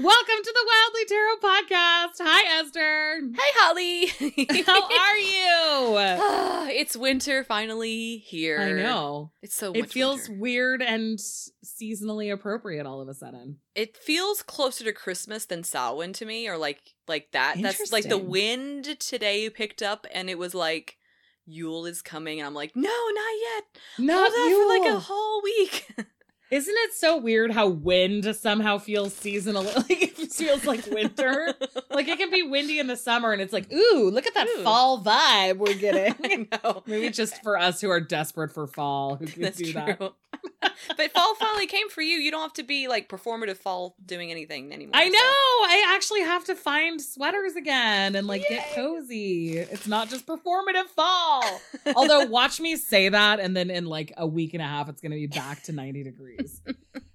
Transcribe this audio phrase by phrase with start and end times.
[0.00, 2.20] Welcome to the Wildly Tarot podcast.
[2.20, 3.20] Hi, Esther.
[3.34, 4.62] Hey, Holly.
[4.64, 6.68] How are you?
[6.78, 8.60] It's winter finally here.
[8.60, 9.32] I know.
[9.42, 10.40] It's so It feels winter.
[10.40, 13.56] weird and seasonally appropriate all of a sudden.
[13.74, 17.56] It feels closer to Christmas than Samhain to me, or like like that.
[17.60, 20.98] That's like the wind today picked up, and it was like
[21.46, 23.64] Yule is coming, and I'm like, no, not yet.
[23.98, 25.90] Not Hold on for like a whole week.
[26.50, 29.66] Isn't it so weird how wind somehow feels seasonal?
[29.88, 31.54] Like it feels like winter.
[31.90, 34.48] like it can be windy in the summer and it's like, ooh, look at that
[34.48, 34.62] Ooh.
[34.62, 36.14] fall vibe we're getting.
[36.24, 36.82] I know.
[36.86, 39.82] Maybe just for us who are desperate for fall who can That's do true.
[39.82, 40.12] that.
[40.96, 42.18] but fall finally came for you.
[42.18, 44.92] You don't have to be like performative fall doing anything anymore.
[44.94, 45.12] I so.
[45.12, 45.18] know.
[45.18, 49.58] I actually have to find sweaters again and like get cozy.
[49.58, 51.60] It's not just performative fall.
[51.96, 55.00] Although watch me say that and then in like a week and a half it's
[55.00, 56.37] going to be back to 90 degrees.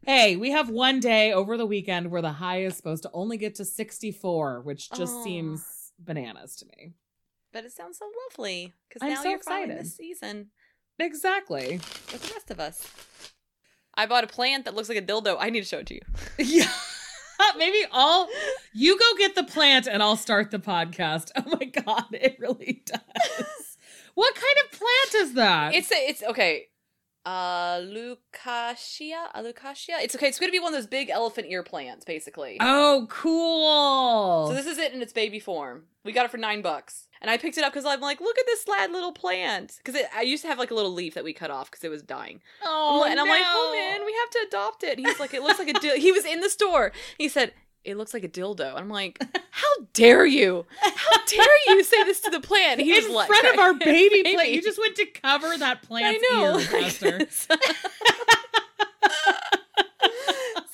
[0.05, 3.37] Hey, we have one day over the weekend where the high is supposed to only
[3.37, 5.23] get to 64, which just Aw.
[5.23, 6.93] seems bananas to me.
[7.51, 9.79] But it sounds so lovely because now so you're excited.
[9.79, 10.47] this season
[10.99, 11.77] Exactly.
[12.11, 12.87] with the rest of us.
[13.95, 15.37] I bought a plant that looks like a dildo.
[15.39, 16.01] I need to show it to you.
[16.39, 16.71] Yeah.
[17.57, 18.27] Maybe I'll
[18.73, 21.29] you go get the plant and I'll start the podcast.
[21.35, 23.77] Oh my god, it really does.
[24.13, 25.75] what kind of plant is that?
[25.75, 26.67] It's a, it's okay.
[27.25, 30.01] Uh, Alocasia, Alocasia.
[30.01, 30.27] It's okay.
[30.27, 32.57] It's gonna be one of those big elephant ear plants, basically.
[32.59, 34.47] Oh, cool.
[34.47, 35.83] So this is it in its baby form.
[36.03, 38.37] We got it for nine bucks, and I picked it up because I'm like, look
[38.37, 39.79] at this sad little plant.
[39.83, 41.89] Because I used to have like a little leaf that we cut off because it
[41.89, 42.41] was dying.
[42.61, 44.97] Oh, and I'm like, oh man, we have to adopt it.
[44.97, 45.95] And he's like, it looks like a dildo.
[45.97, 46.91] he was in the store.
[47.17, 47.53] He said,
[47.85, 48.71] it looks like a dildo.
[48.71, 50.65] And I'm like, how dare you?
[51.37, 52.79] How dare you say this to the plant?
[52.81, 54.33] He in like, front of our baby, Baby.
[54.35, 54.51] plant.
[54.51, 56.17] You just went to cover that plant.
[56.23, 56.59] I know.
[56.59, 56.77] so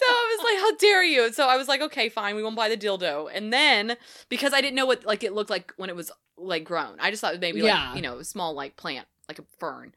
[0.05, 1.25] I was like, how dare you?
[1.25, 3.29] And so I was like, okay, fine, we won't buy the dildo.
[3.33, 3.97] And then
[4.29, 7.09] because I didn't know what like it looked like when it was like grown, I
[7.11, 7.87] just thought maybe Yeah.
[7.89, 9.93] like you know a small like plant like a fern.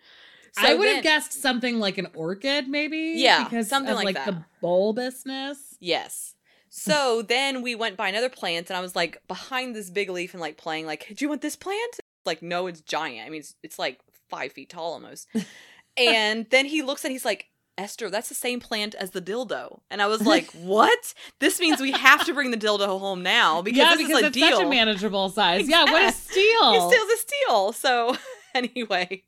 [0.58, 3.14] I would then- have guessed something like an orchid, maybe.
[3.16, 5.56] Yeah, because something of, like like the bulbousness.
[5.80, 6.31] Yes.
[6.74, 10.32] So then we went by another plant, and I was like behind this big leaf
[10.32, 13.26] and like playing like, "Do you want this plant?" Like, no, it's giant.
[13.26, 14.00] I mean, it's, it's like
[14.30, 15.28] five feet tall almost.
[15.98, 19.80] and then he looks and he's like, "Esther, that's the same plant as the dildo."
[19.90, 21.12] And I was like, "What?
[21.40, 24.22] This means we have to bring the dildo home now because yeah, this because is
[24.22, 25.68] a it's deal." such a manageable size.
[25.68, 26.72] Yeah, what a steal!
[26.72, 27.72] It steals a steal.
[27.74, 28.16] So
[28.54, 29.24] anyway,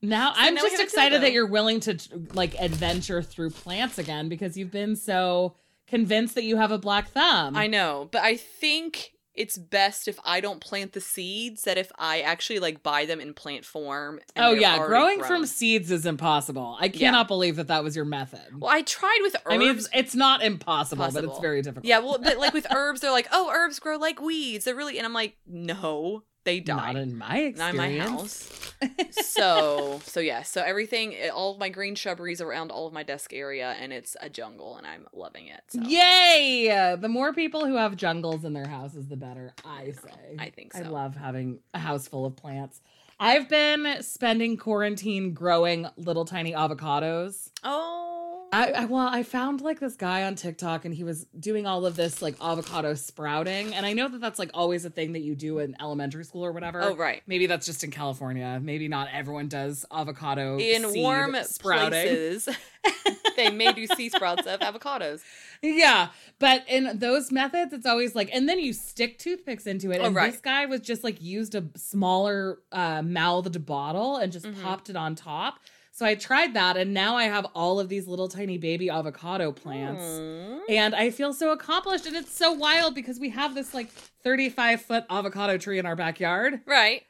[0.00, 1.98] Now So I'm now just excited that you're willing to
[2.32, 5.54] like adventure through plants again because you've been so
[5.88, 7.56] convinced that you have a black thumb.
[7.56, 11.62] I know, but I think it's best if I don't plant the seeds.
[11.62, 14.20] That if I actually like buy them in plant form.
[14.34, 15.28] and Oh yeah, growing grown.
[15.28, 16.76] from seeds is impossible.
[16.80, 18.40] I cannot believe that that was your method.
[18.58, 19.54] Well, I tried with herbs.
[19.54, 21.84] I mean, it's, it's not impossible, but it's very difficult.
[21.86, 24.64] yeah, well, but like with herbs, they're like, oh, herbs grow like weeds.
[24.64, 26.92] They're really, and I'm like, no, they die.
[26.92, 27.58] not in my experience.
[27.58, 28.74] Not in my house.
[29.10, 33.32] so, so yeah, so everything, all of my green shrubberies around all of my desk
[33.32, 35.60] area, and it's a jungle, and I'm loving it.
[35.68, 35.80] So.
[35.82, 36.96] Yay!
[36.98, 39.52] The more people who have jungles in their houses, the better.
[39.64, 40.36] I say.
[40.38, 40.84] I think so.
[40.84, 42.80] I love having a house full of plants.
[43.20, 47.50] I've been spending quarantine growing little tiny avocados.
[47.64, 48.17] Oh,
[48.50, 51.84] I, I well, I found like this guy on TikTok, and he was doing all
[51.84, 55.20] of this like avocado sprouting, and I know that that's like always a thing that
[55.20, 56.82] you do in elementary school or whatever.
[56.82, 57.22] oh right.
[57.26, 58.58] Maybe that's just in California.
[58.62, 61.90] Maybe not everyone does avocado In warm sprouting.
[61.90, 62.48] places,
[63.36, 65.20] they may do sea sprouts of avocados.
[65.60, 69.98] Yeah, but in those methods, it's always like, and then you stick toothpicks into it.
[70.00, 70.32] Oh, and right.
[70.32, 74.62] this guy was just like used a smaller uh, mouthed bottle and just Mhm.
[74.62, 75.58] popped it on top.
[75.98, 79.50] So I tried that, and now I have all of these little tiny baby avocado
[79.50, 80.00] plants.
[80.00, 80.60] Mm.
[80.68, 82.06] And I feel so accomplished.
[82.06, 83.88] And it's so wild because we have this like
[84.22, 86.60] 35 foot avocado tree in our backyard.
[86.66, 87.02] Right.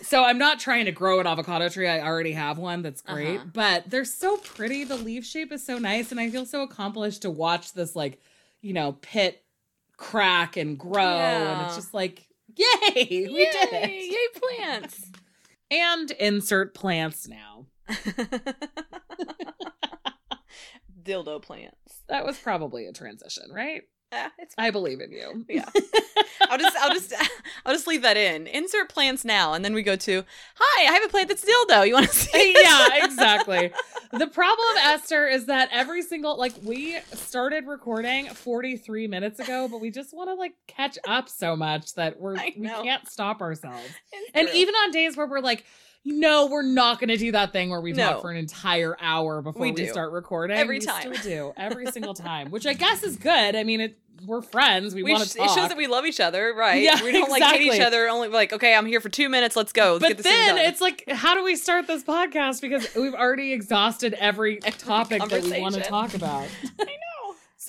[0.00, 1.86] So I'm not trying to grow an avocado tree.
[1.86, 3.46] I already have one that's great, Uh-huh.
[3.52, 4.84] but they're so pretty.
[4.84, 8.22] The leaf shape is so nice, and I feel so accomplished to watch this like,
[8.62, 9.44] you know, pit
[9.98, 12.26] crack and grow, and it's just like,
[12.56, 12.66] yay,
[13.04, 14.12] we did Yay, it.
[14.12, 15.10] Yay, plants.
[15.72, 17.66] And insert plants now.
[21.02, 22.02] Dildo plants.
[22.08, 23.82] That was probably a transition, right?
[24.12, 25.44] Ah, it's I believe in you.
[25.48, 25.68] yeah.
[26.50, 27.14] I'll just I'll just
[27.64, 28.48] I'll just leave that in.
[28.48, 30.24] Insert plants now, and then we go to
[30.56, 31.86] Hi, I have a plant that's dildo.
[31.86, 32.52] You want to see?
[32.52, 33.70] this?" yeah, exactly.
[34.12, 39.80] The problem, Esther, is that every single like we started recording 43 minutes ago, but
[39.80, 43.86] we just want to like catch up so much that we're we can't stop ourselves.
[44.12, 44.58] It's And true.
[44.58, 45.64] even on days where we're like,
[46.04, 48.12] no, we're not going to do that thing where we No.
[48.12, 50.56] talk for an entire hour before we, We start recording.
[50.56, 51.14] Every we time.
[51.14, 53.54] still do every single time, which I guess is good.
[53.56, 54.94] I mean, it we're friends.
[54.94, 56.82] We, We want sh- to it shows that we love each other, right?
[56.82, 58.06] Yeah, we don't like hate each other.
[58.08, 59.56] Only like, okay, I'm here for two minutes.
[59.56, 59.92] Let's go.
[59.92, 62.60] Let's but get this then it's like, how do we start this podcast?
[62.60, 66.46] Because we've already exhausted every topic that we want to talk about.
[66.78, 66.90] I know.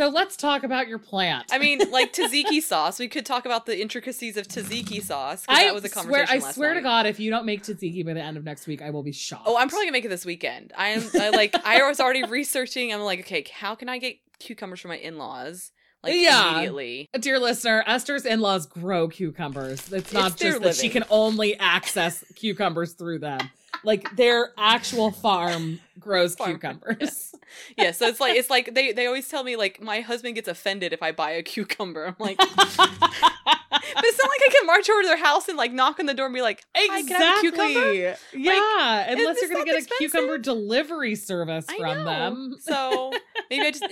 [0.01, 1.51] So let's talk about your plant.
[1.51, 2.97] I mean, like tzatziki sauce.
[2.97, 5.45] We could talk about the intricacies of tzatziki sauce.
[5.47, 6.81] I that was a swear, I swear to.
[6.81, 9.11] God, if you don't make tzatziki by the end of next week, I will be
[9.11, 9.43] shocked.
[9.45, 10.73] Oh, I'm probably gonna make it this weekend.
[10.75, 12.91] I am I, like I was already researching.
[12.91, 15.71] I'm like, okay, how can I get cucumbers for my in-laws?
[16.01, 16.53] Like Yeah.
[16.53, 17.07] immediately.
[17.19, 19.93] Dear listener, Esther's in laws grow cucumbers.
[19.93, 23.51] It's not It's just that she can only access cucumbers through them.
[23.83, 27.33] Like their actual farm grows Farm, cucumbers.
[27.77, 30.47] Yeah, so it's like it's like they they always tell me like my husband gets
[30.47, 32.05] offended if I buy a cucumber.
[32.05, 32.39] I'm like,
[33.95, 36.05] but it's not like I can march over to their house and like knock on
[36.05, 37.89] the door and be like, Hi, can I have a cucumber?
[37.91, 38.43] exactly.
[38.43, 42.55] Yeah, unless you're gonna get a cucumber delivery service from them.
[42.59, 43.11] So
[43.49, 43.83] maybe I just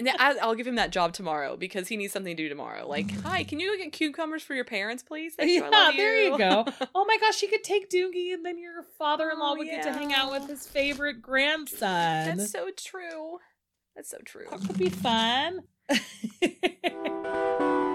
[0.42, 2.88] I'll give him that job tomorrow because he needs something to do tomorrow.
[2.88, 5.36] Like, hi, can you go get cucumbers for your parents, please?
[5.36, 5.64] Thank you.
[5.64, 6.66] Yeah, love there you go.
[6.96, 9.92] Oh my gosh, you could take Doogie and then your father-in-law Oh, would get to
[9.94, 12.38] hang out with his favorite grandson.
[12.38, 13.38] That's so true.
[13.96, 14.46] That's so true.
[14.52, 15.62] That could be fun.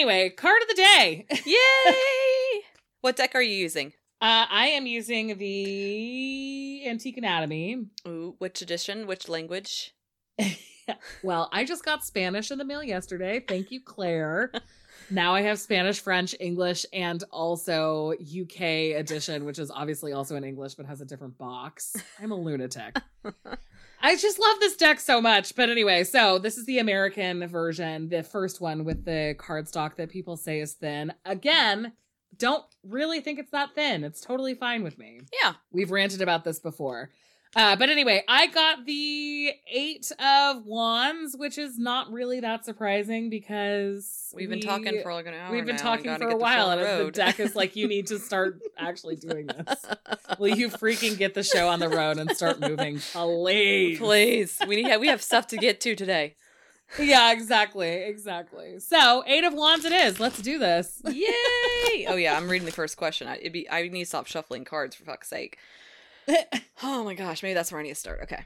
[0.00, 1.26] anyway, card of the day.
[1.44, 2.62] Yay!
[3.02, 3.88] what deck are you using?
[4.22, 7.84] Uh, I am using the Antique Anatomy.
[8.08, 9.06] Ooh, which edition?
[9.06, 9.94] Which language?
[11.22, 13.38] Well, I just got Spanish in the mail yesterday.
[13.46, 14.50] Thank you, Claire.
[15.10, 18.60] now I have Spanish, French, English, and also UK
[18.96, 21.94] edition, which is obviously also in English but has a different box.
[22.20, 22.96] I'm a lunatic.
[24.02, 25.54] I just love this deck so much.
[25.54, 30.08] But anyway, so this is the American version, the first one with the cardstock that
[30.08, 31.12] people say is thin.
[31.24, 31.92] Again,
[32.36, 34.04] don't really think it's that thin.
[34.04, 35.20] It's totally fine with me.
[35.42, 35.54] Yeah.
[35.70, 37.10] We've ranted about this before.
[37.56, 43.28] Uh, but anyway, I got the Eight of Wands, which is not really that surprising
[43.28, 45.50] because We've been we- talking for like an hour.
[45.52, 48.20] We've been talking for a while, and the the deck is like, you need to
[48.20, 49.84] start actually doing this.
[50.38, 53.98] Will you freaking get the show on the road and start moving, please?
[53.98, 54.96] Please, we need.
[54.98, 56.36] We have stuff to get to today.
[57.00, 58.78] Yeah, exactly, exactly.
[58.80, 60.18] So, Eight of Wands, it is.
[60.20, 61.00] Let's do this.
[61.04, 62.06] Yay!
[62.08, 63.26] oh yeah, I'm reading the first question.
[63.26, 63.68] I, it'd be.
[63.68, 65.58] I need to stop shuffling cards for fuck's sake.
[66.82, 68.20] Oh my gosh, maybe that's where I need to start.
[68.22, 68.44] Okay.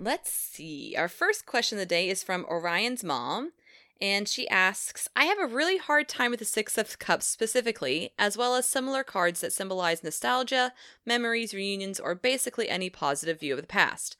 [0.00, 0.96] Let's see.
[0.98, 3.52] Our first question of the day is from Orion's mom.
[4.00, 8.12] And she asks I have a really hard time with the Six of Cups specifically,
[8.18, 10.72] as well as similar cards that symbolize nostalgia,
[11.04, 14.16] memories, reunions, or basically any positive view of the past.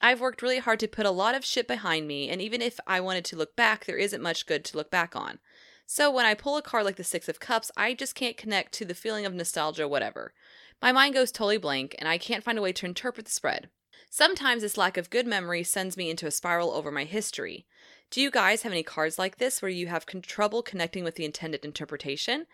[0.00, 2.80] I've worked really hard to put a lot of shit behind me, and even if
[2.86, 5.38] I wanted to look back, there isn't much good to look back on.
[5.86, 8.72] So when I pull a card like the Six of Cups, I just can't connect
[8.74, 10.34] to the feeling of nostalgia, whatever.
[10.82, 13.70] My mind goes totally blank, and I can't find a way to interpret the spread.
[14.10, 17.66] Sometimes this lack of good memory sends me into a spiral over my history.
[18.10, 21.16] Do you guys have any cards like this where you have con- trouble connecting with
[21.16, 22.46] the intended interpretation?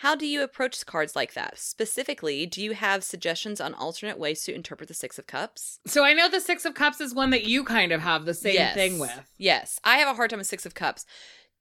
[0.00, 1.58] How do you approach cards like that?
[1.58, 5.78] Specifically, do you have suggestions on alternate ways to interpret the Six of Cups?
[5.86, 8.34] So, I know the Six of Cups is one that you kind of have the
[8.34, 8.74] same Yes.
[8.74, 9.30] thing with.
[9.38, 11.06] Yes, I have a hard time with Six of Cups.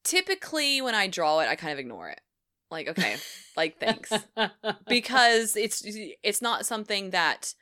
[0.03, 2.19] Typically, when I draw it, I kind of ignore it.
[2.71, 3.17] Like, okay,
[3.55, 4.11] like thanks.
[4.87, 7.53] because it's it's not something that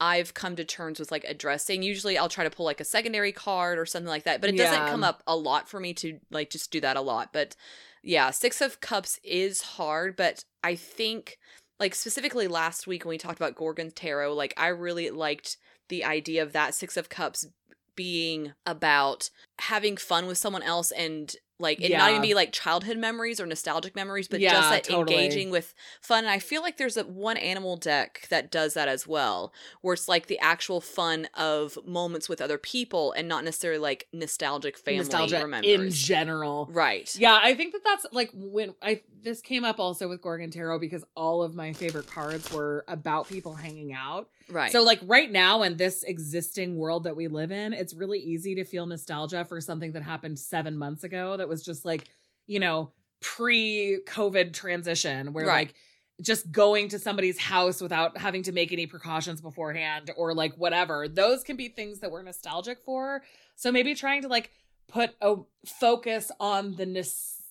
[0.00, 1.82] I've come to terms with like addressing.
[1.82, 4.56] Usually I'll try to pull like a secondary card or something like that, but it
[4.56, 7.32] doesn't come up a lot for me to like just do that a lot.
[7.32, 7.54] But
[8.02, 11.38] yeah, 6 of cups is hard, but I think
[11.78, 15.56] like specifically last week when we talked about Gorgon Tarot, like I really liked
[15.88, 17.46] the idea of that 6 of cups
[17.94, 22.98] being about having fun with someone else and like it not even be like childhood
[22.98, 25.16] memories or nostalgic memories, but Yeah, just that totally.
[25.24, 26.24] engaging with fun.
[26.24, 29.94] And I feel like there's a one animal deck that does that as well, where
[29.94, 34.76] it's like the actual fun of moments with other people and not necessarily like nostalgic
[34.76, 36.68] family Nostalgia in general.
[36.70, 37.14] right.
[37.18, 40.80] Yeah, I think that that's like when I this came up also with Gorgon Tarot
[40.80, 44.28] because all of my favorite cards were about people hanging out.
[44.50, 44.72] Right.
[44.72, 48.54] So like right now in this existing world that we live in, it's really easy
[48.56, 52.08] to feel nostalgia for something that happened 7 months ago that was just like,
[52.46, 55.68] you know, pre-COVID transition where Right.
[55.68, 55.74] like
[56.20, 61.08] just going to somebody's house without having to make any precautions beforehand or like whatever.
[61.08, 63.22] Those can be things that we're nostalgic for.
[63.56, 64.50] So maybe trying to like
[64.88, 67.08] put a focus on the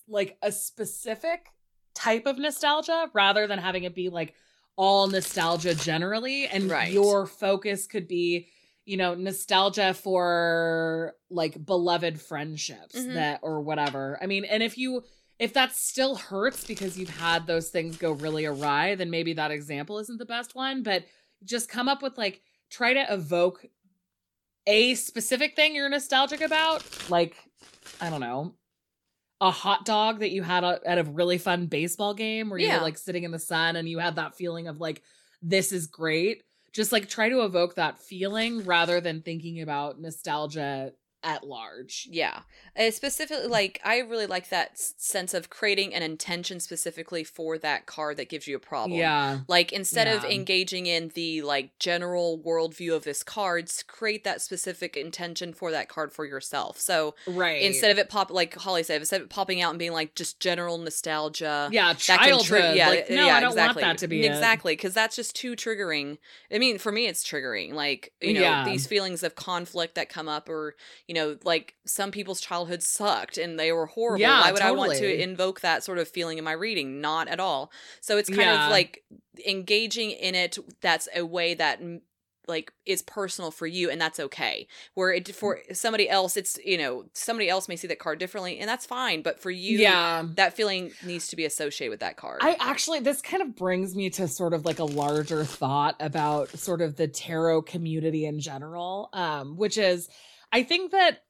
[0.08, 1.48] like a specific
[1.94, 4.34] type of nostalgia rather than having it be like
[4.76, 6.92] all nostalgia generally and Right.
[6.92, 8.48] your focus could be
[8.84, 13.14] you know nostalgia for like beloved friendships Mhm.
[13.14, 15.04] that or whatever i mean and if you
[15.38, 19.50] if that still hurts because you've had those things go really awry then maybe that
[19.50, 21.04] example isn't the best one but
[21.44, 23.66] just come up with like try to evoke
[24.66, 27.36] a specific thing you're nostalgic about like
[28.00, 28.54] i don't know
[29.42, 32.66] a hot dog that you had a- at a really fun baseball game where you
[32.68, 32.76] Yeah.
[32.78, 35.02] were like sitting in the sun and you had that feeling of like
[35.42, 40.92] this is great just like try to evoke that feeling rather than thinking about nostalgia
[41.24, 42.40] at large Yeah.
[42.78, 47.58] Uh, specifically, like, I really like that s- sense of creating an intention specifically for
[47.58, 48.98] that card that gives you a problem.
[48.98, 54.40] yeah Like, instead of engaging in the, like, general worldview of this card, create that
[54.40, 56.78] specific intention for that card for yourself.
[56.80, 59.78] So, right instead of it pop, like Holly said, instead of it popping out and
[59.78, 61.68] being, like, just general nostalgia.
[61.72, 62.74] yeah that can childhood trigger.
[62.74, 63.82] Yeah, like, no yeah, i don't exactly.
[63.82, 66.18] want that to be exactly because that's just too triggering.
[66.52, 67.72] I mean, for me, it's triggering.
[67.74, 68.64] Like you know, Yeah.
[68.64, 70.74] these feelings of conflict that come up, or
[71.06, 74.20] you know, like some people's childhood sucked and they were horrible.
[74.20, 77.00] Yeah, Why would I want to invoke that sort of feeling in my reading?
[77.00, 77.70] Not at all.
[78.00, 78.66] So it's kind Yeah.
[78.66, 79.04] of like
[79.46, 80.58] engaging in it.
[80.80, 81.80] That's a way that.
[81.82, 82.00] mm,
[82.48, 86.76] like is personal for you and that's okay where it for somebody else it's you
[86.76, 90.24] know somebody else may see that card differently and that's fine but for you yeah
[90.34, 92.40] that feeling needs to be associated with that card.
[92.42, 96.48] I actually, this kind of brings me to sort of like a larger thought about
[96.58, 100.08] sort of the tarot community in general, um, which is,
[100.52, 101.24] I think that,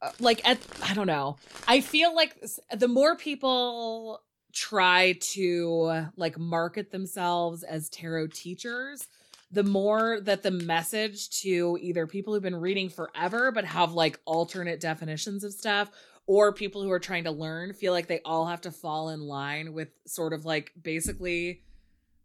[0.00, 1.36] uh, like, at, I don't know,
[1.68, 2.36] I feel like
[2.74, 9.06] the more people try to like market themselves as tarot teachers,
[9.50, 14.18] the more that the message to either people who've been reading forever but have like
[14.24, 15.90] alternate definitions of stuff
[16.26, 19.20] or people who are trying to learn feel like they all have to fall in
[19.20, 21.62] line with sort of like basically,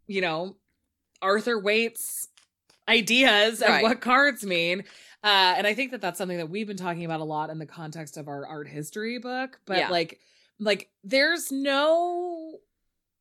[0.06, 0.56] you know,
[1.20, 2.28] Arthur Waite's
[2.88, 4.84] ideas of what cards mean.
[5.24, 7.58] Uh, and I think that that's something that we've been talking about a lot in
[7.58, 9.60] the context of our art history book.
[9.66, 9.88] But Yeah.
[9.90, 10.20] like,
[10.60, 12.58] like there's no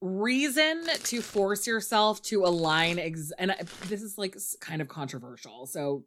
[0.02, 3.00] reason to force yourself to align.
[3.00, 5.66] Ex- and I, this is like kind of controversial.
[5.66, 6.06] So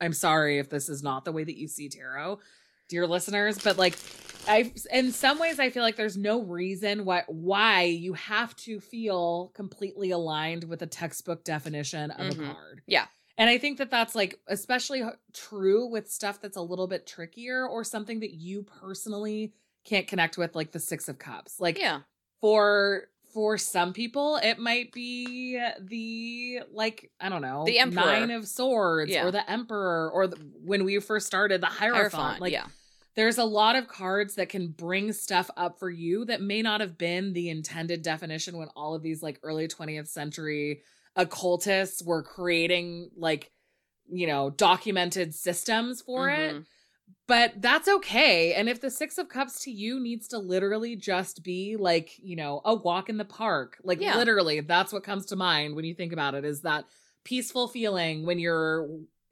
[0.00, 2.40] I'm sorry if this is not the way that you see tarot,
[2.88, 3.58] dear listeners.
[3.58, 3.98] But like,
[4.46, 8.78] I in some ways I feel like there's no reason why why you have to
[8.80, 12.50] feel completely aligned with a textbook definition of Mhm.
[12.50, 12.82] a card.
[12.86, 13.06] Yeah.
[13.40, 17.66] And I think that that's like especially true with stuff that's a little bit trickier
[17.66, 19.54] or something that you personally
[19.86, 21.58] can't connect with like the 6 of cups.
[21.58, 22.00] Like yeah.
[22.42, 28.04] for for some people it might be the like i don't know The Emperor.
[28.04, 29.24] nine of swords Yeah.
[29.24, 32.40] or the emperor or the, when we first started the hierophant, Hierophant.
[32.40, 32.66] like yeah.
[33.14, 36.80] there's a lot of cards that can bring stuff up for you that may not
[36.80, 40.82] have been the intended definition when all of these like early 20th century
[41.16, 43.50] occultists were creating like
[44.08, 46.66] you know documented systems for it Mhm.
[47.26, 48.54] but that's okay.
[48.54, 52.36] And if the Six of Cups to you needs to literally just be like, you
[52.36, 54.16] know, a walk in the park, like Yeah.
[54.16, 56.84] literally, that's what comes to mind when you think about it is that
[57.24, 58.88] peaceful feeling when you're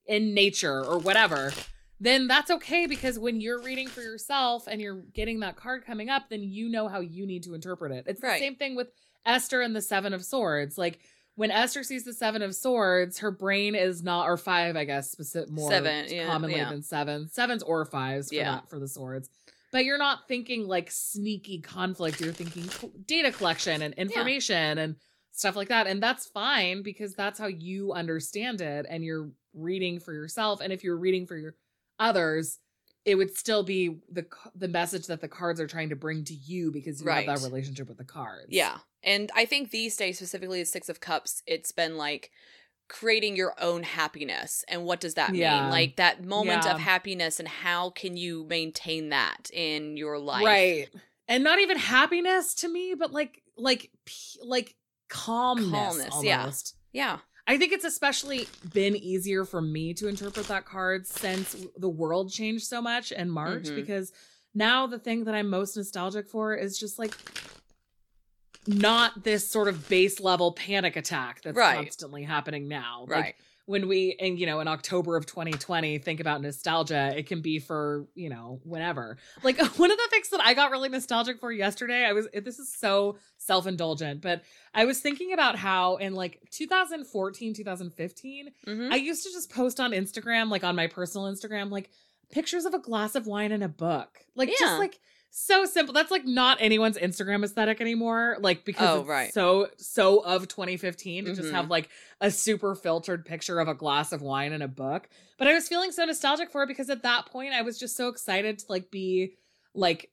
[0.06, 1.52] in nature or whatever,
[2.00, 6.08] then that's okay because when you're reading for yourself and you're getting that card coming
[6.08, 8.04] up, then you know how you need to interpret it.
[8.08, 8.40] It's Right.
[8.40, 8.88] the same thing with
[9.24, 10.76] Esther and the Seven of Swords.
[10.78, 10.98] Like,
[11.38, 15.08] when Esther sees the Seven of Swords, her brain is not, or five, I guess,
[15.12, 16.68] specific, more Seven, yeah, commonly yeah.
[16.68, 17.28] than seven.
[17.28, 18.56] Sevens or fives for Yeah.
[18.56, 19.30] that for the swords.
[19.70, 22.20] But you're not thinking like sneaky conflict.
[22.20, 22.68] You're thinking
[23.06, 24.96] data collection and information and
[25.30, 25.86] stuff like that.
[25.86, 30.60] And that's fine because that's how you understand it and you're reading for yourself.
[30.60, 31.54] And if you're reading for your
[32.00, 32.58] others,
[33.04, 36.34] it would still be the the message that the cards are trying to bring to
[36.34, 38.46] you because you have that relationship with the cards.
[38.50, 38.78] Yeah.
[39.02, 42.30] And I think these days, specifically the Six of Cups, it's been like
[42.88, 44.64] creating your own happiness.
[44.66, 45.60] And what does that Yeah.
[45.62, 45.70] mean?
[45.70, 46.74] Like that moment Yeah.
[46.74, 50.44] of happiness, and how can you maintain that in your life?
[50.44, 50.88] Right.
[51.28, 53.90] And not even happiness to me, but like like
[54.42, 54.74] like
[55.08, 56.50] calmness, Calmness, yeah.
[56.92, 57.18] Yeah.
[57.48, 62.30] I think it's especially been easier for me to interpret that card since the world
[62.30, 63.74] changed so much in March Mhm.
[63.74, 64.12] because
[64.54, 67.14] now the thing that I'm most nostalgic for is just like
[68.66, 71.76] not this sort of base level panic attack that's Right.
[71.76, 73.06] constantly happening now.
[73.08, 73.34] Like, Right.
[73.68, 77.58] When we and you know in october of 2020 think about nostalgia it can be
[77.58, 81.52] for you know whenever like one of the things that i got really nostalgic for
[81.52, 84.42] yesterday i was this is so self-indulgent but
[84.74, 88.90] i was thinking about how in like 2014 2015 Mhm.
[88.92, 91.90] i used to just post on instagram like on my personal instagram like
[92.30, 94.54] pictures of a glass of wine and a book like Yeah.
[94.60, 94.98] just like
[95.30, 95.92] so simple.
[95.94, 98.36] That's like not anyone's Instagram aesthetic anymore.
[98.40, 99.32] Like because Oh, it's right.
[99.34, 101.52] so so of 2015 to just Mhm.
[101.52, 101.88] have like
[102.20, 105.08] a super filtered picture of a glass of wine and a book.
[105.38, 107.96] But I was feeling so nostalgic for it because at that point I was just
[107.96, 109.34] so excited to like be
[109.74, 110.10] like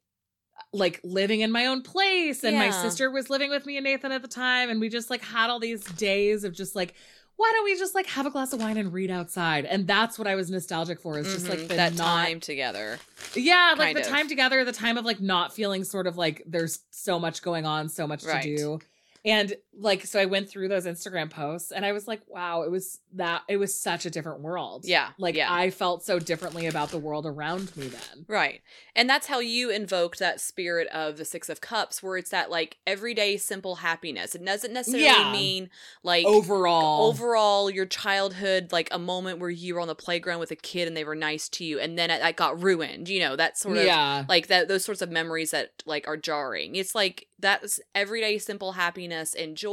[0.71, 4.11] like living in my own place and my sister was living with me and Nathan
[4.11, 6.93] at the time and we just like had all these days of just like
[7.37, 10.17] why don't we just like have a glass of wine and read outside and that's
[10.17, 12.99] what I was nostalgic for is just like Mhm, the that not time together.
[13.35, 14.07] yeah, like the of.
[14.07, 17.65] time together, the time of like not feeling sort of like there's so much going
[17.65, 18.41] on, so much Right.
[18.43, 18.79] to do.
[19.25, 22.71] And like so I went through those Instagram posts and I was like, wow, it
[22.71, 24.85] was that it was such a different world.
[24.85, 25.51] Yeah, Like yeah.
[25.53, 28.25] I felt so differently about the world around me then.
[28.27, 28.61] Right.
[28.95, 32.49] And that's how you invoked that spirit of the Six of Cups, where it's that
[32.49, 34.33] like everyday simple happiness.
[34.35, 35.31] It doesn't necessarily Yeah.
[35.31, 35.69] mean
[36.03, 37.07] like Overall.
[37.07, 40.87] overall your childhood, like a moment where you were on the playground with a kid
[40.87, 43.09] and they were nice to you, and then that got ruined.
[43.09, 44.23] You know, that sort of yeah.
[44.29, 46.75] like that those sorts of memories that like are jarring.
[46.75, 49.64] It's like that's everyday simple happiness and joy.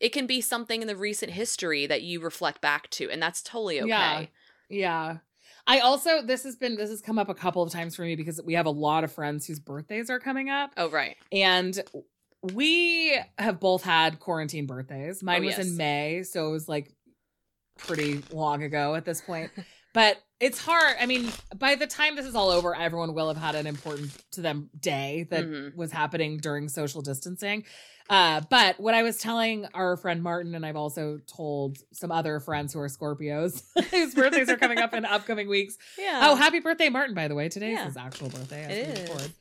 [0.00, 3.42] It can be something in the recent history that you reflect back to, and that's
[3.42, 3.88] totally okay.
[3.88, 4.26] Yeah.
[4.68, 5.16] Yeah.
[5.66, 8.16] I also this has been this has come up a couple of times for me
[8.16, 10.72] because we have a lot of friends whose birthdays are coming up.
[10.76, 11.16] Oh right.
[11.32, 11.78] And
[12.52, 15.22] we have both had quarantine birthdays.
[15.22, 15.66] Mine Oh, was yes.
[15.66, 16.90] in May, so it was like
[17.78, 19.50] pretty long ago at this point.
[19.94, 20.96] but it's hard.
[21.00, 24.10] I mean, by the time this is all over, everyone will have had an important
[24.32, 25.76] to them day that Mhm.
[25.76, 27.64] was happening during social distancing.
[28.10, 32.38] Uh, but what I was telling our friend Martin, and I've also told some other
[32.38, 36.20] friends who are Scorpios whose birthdays are coming up in upcoming weeks, Yeah.
[36.24, 37.14] Oh, happy birthday, Martin!
[37.14, 37.86] By the way, Today Yeah.
[37.86, 38.64] his actual birthday.
[38.70, 39.34] It is.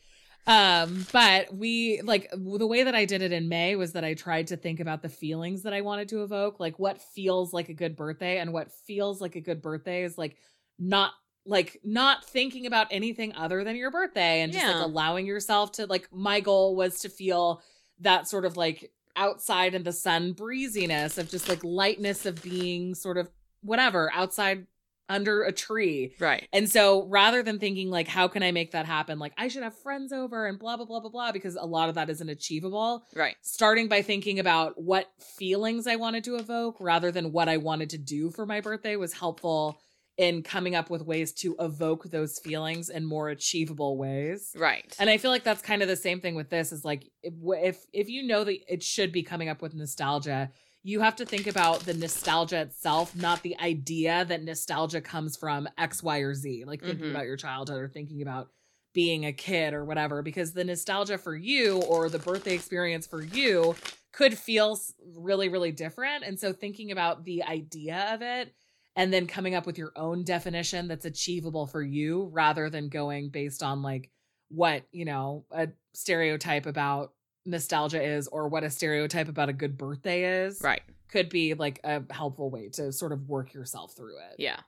[0.45, 4.13] Um, but we like the way that I did it in May was that I
[4.13, 7.69] tried to think about the feelings that I wanted to evoke, like what feels like
[7.69, 10.35] a good birthday, and what feels like a good birthday is like
[10.77, 11.11] not
[11.45, 14.73] like not thinking about anything other than your birthday and just Yeah.
[14.79, 17.61] like allowing yourself to like my goal was to feel
[17.99, 22.95] that sort of like outside in the sun breeziness of just like lightness of being
[22.95, 23.29] sort of
[23.61, 24.65] whatever outside
[25.09, 26.47] under a tree right.
[26.53, 29.19] and so rather than thinking like, how can I make that happen?
[29.19, 31.89] Like, I should have friends over and blah, blah, blah, blah, blah, because a lot
[31.89, 33.03] of that isn't achievable.
[33.13, 33.35] Right.
[33.41, 37.89] Starting by thinking about what feelings I wanted to evoke rather than what I wanted
[37.91, 39.77] to do for my birthday was helpful
[40.17, 44.51] in coming up with ways to evoke those feelings in more achievable ways.
[44.55, 44.95] Right.
[44.99, 47.33] And I feel like that's kind of the same thing with this is like if
[47.43, 50.51] if, if you know that it should be coming up with nostalgia,
[50.83, 55.67] you have to think about the nostalgia itself, not the idea that nostalgia comes from
[55.77, 57.11] X, Y, or Z, like thinking Mhm.
[57.11, 58.49] about your childhood or thinking about
[58.93, 63.23] being a kid or whatever, because the nostalgia for you or the birthday experience for
[63.23, 63.75] you
[64.11, 64.79] could feel
[65.15, 66.23] really, really different.
[66.23, 68.53] And so thinking about the idea of it
[68.95, 73.29] and then coming up with your own definition that's achievable for you rather than going
[73.29, 74.11] based on like
[74.49, 77.13] what, you know, a stereotype about
[77.45, 80.81] nostalgia is or what a stereotype about a good birthday is right.
[81.09, 84.35] could be like a helpful way to sort of work yourself through it.
[84.37, 84.59] Yeah.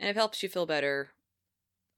[0.00, 1.10] And if it helps you feel better,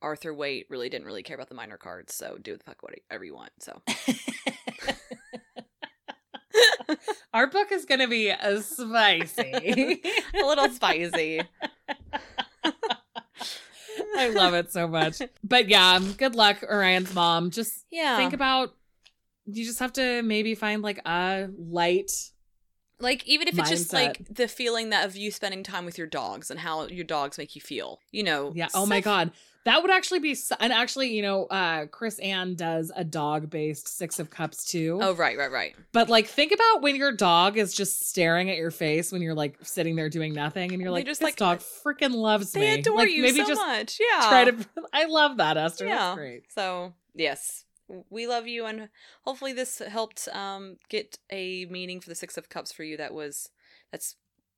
[0.03, 3.25] Arthur Waite really didn't really care about the minor cards, so do the fuck whatever
[3.25, 3.53] you want.
[3.61, 3.81] So
[7.35, 9.53] Our book is going to be a spicy.
[10.35, 11.43] a little spicy.
[14.19, 15.23] I love it so much.
[15.43, 17.51] But yeah, good luck, Orion's mom.
[17.51, 18.17] Just Yeah.
[18.17, 18.75] think about
[19.47, 22.11] you just have to maybe find like a light
[23.01, 23.93] like even if it's just mindset.
[23.93, 27.39] like the feeling that of you spending time with your dogs and how your dogs
[27.39, 28.01] make you feel.
[28.11, 28.53] You know.
[28.55, 28.69] Yeah.
[28.75, 29.33] Oh my god.
[29.65, 34.31] That would actually be and actually, you know, uh Chris-Anne does a dog-based 6 of
[34.31, 34.99] cups too.
[35.03, 35.75] Oh right, right, right.
[35.93, 39.35] But like think about when your dog is just staring at your face when you're
[39.35, 42.53] like sitting there doing nothing and you're They like just, this like, dog freaking loves
[42.53, 42.75] They me.
[42.81, 43.99] adore like, you maybe so just much.
[44.01, 44.29] Yeah.
[44.29, 44.57] try to
[44.93, 45.87] I love that, Esther.
[45.87, 45.97] Yeah.
[45.97, 46.53] That's great.
[46.53, 47.65] So yes,
[48.11, 48.89] we love you, and
[49.23, 52.97] hopefully this helped um get a meaning for the Six of Cups for you.
[52.97, 53.51] That was
[53.93, 54.17] that's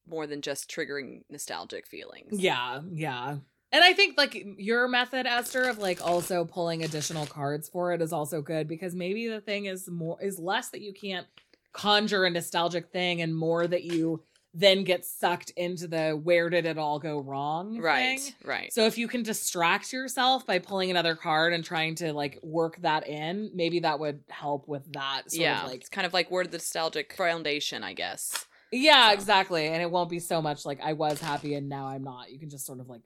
[0.09, 2.41] more than just triggering nostalgic feelings.
[2.41, 3.38] Yeah, yeah.
[3.71, 8.01] And I think like your method, Esther, of like also pulling additional cards for it
[8.01, 11.27] is also good because maybe the thing is more is less that you can't
[11.73, 14.23] conjure a nostalgic thing and more that you
[14.55, 18.19] then get sucked into the where did it all go wrong Right.
[18.19, 18.35] thing.
[18.45, 18.73] Right.
[18.73, 22.77] So if you can distract yourself by pulling another card and trying to like work
[22.83, 25.63] that in, maybe that would help with that sort yeah.
[25.63, 28.47] of like it's kind of like where the nostalgic foundation, I guess.
[28.73, 29.15] Yeah, So.
[29.15, 29.67] exactly.
[29.69, 32.31] And it won't be so much like I was happy and now I'm not.
[32.31, 33.03] You can just sort of like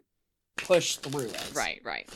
[0.57, 1.52] push through it.
[1.55, 1.81] Right.
[1.85, 2.09] Right.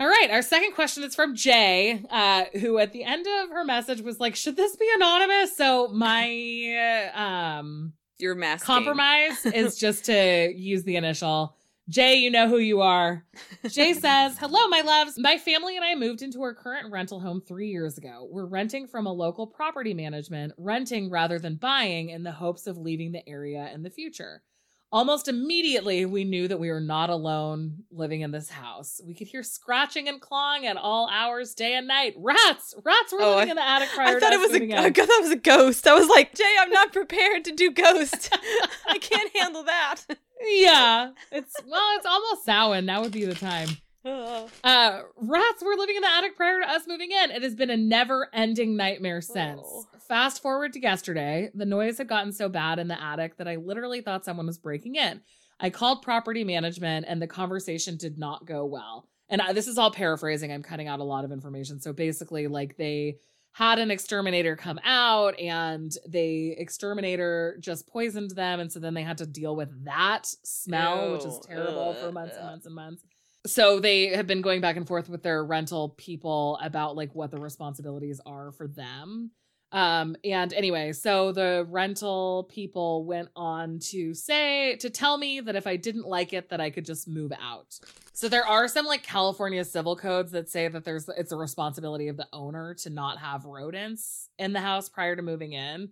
[0.00, 0.28] All right.
[0.30, 4.18] Our second question is from Jay, uh, who at the end of her message was
[4.18, 5.54] like, should this be anonymous?
[5.54, 8.64] So my uh, um You're masking.
[8.64, 11.54] compromise is just to use the initial
[11.90, 13.26] Jay, you know who you are.
[13.68, 15.18] Jay says, Hello, my loves.
[15.18, 18.28] My family and I moved into our current rental home three years ago.
[18.30, 22.78] We're renting from a local property management, renting rather than buying in the hopes of
[22.78, 24.42] leaving the area in the future.
[24.92, 29.00] Almost immediately, we knew that we were not alone living in this house.
[29.06, 32.14] We could hear scratching and clawing at all hours, day and night.
[32.18, 32.74] Rats!
[32.84, 34.54] Rats were Oh, living I- in the attic prior I to thought it was a,
[34.54, 35.86] moving I thought that was a ghost.
[35.86, 38.36] I was like, Jay, I'm not prepared to do ghost.
[38.88, 40.00] I can't handle that.
[40.42, 42.86] Yeah, it's well, it's almost Samhain.
[42.86, 43.68] Now would be the time.
[44.64, 47.30] Uh, rats were living in the attic prior to us moving in.
[47.30, 49.62] It has been a never-ending nightmare since.
[49.64, 49.84] Oh.
[50.06, 53.56] Fast forward to yesterday, the noise had gotten so bad in the attic that I
[53.56, 55.20] literally thought someone was breaking in.
[55.58, 59.08] I called property management, and the conversation did not go well.
[59.28, 60.52] And I, this is all paraphrasing.
[60.52, 61.80] I'm cutting out a lot of information.
[61.80, 63.18] So basically, like they
[63.52, 69.02] had an exterminator come out, and the exterminator just poisoned them, and so then they
[69.02, 71.54] had to deal with that smell, which is Ew.
[71.54, 73.04] terrible for months and months and months
[73.46, 77.30] so they have been going back and forth with their rental people about like what
[77.30, 79.30] the responsibilities are for them.
[79.72, 85.54] Um and anyway so the rental people went on to say to tell me that
[85.54, 87.78] if i didn't like it that i could just move out.
[88.12, 92.08] So there are some like california civil codes that say that there's it's a responsibility
[92.08, 95.90] of the owner to not have rodents in the house prior to moving in.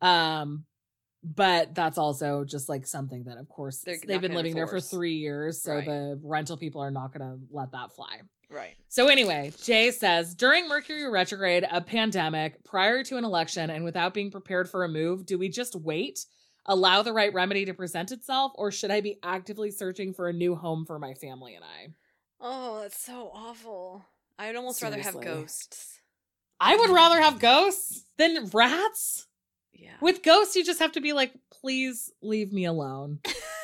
[0.00, 0.64] Um
[1.24, 4.80] but that's also just like something that of course They're they've been living there for
[4.80, 5.84] three years so Right.
[5.84, 8.74] the rental people are not going to let that fly Right.
[8.88, 14.12] so anyway jay says during mercury retrograde a pandemic prior to an election and without
[14.14, 16.26] being prepared for a move do we just wait
[16.66, 20.32] allow the right remedy to present itself or should i be actively searching for a
[20.32, 21.88] new home for my family and i
[22.44, 24.04] Oh, that's so awful.
[24.36, 26.00] I'd almost rather have ghosts.
[26.60, 29.28] i would rather have ghosts than rats
[29.72, 29.92] Yeah.
[30.00, 33.20] with ghosts you just have to be like please leave me alone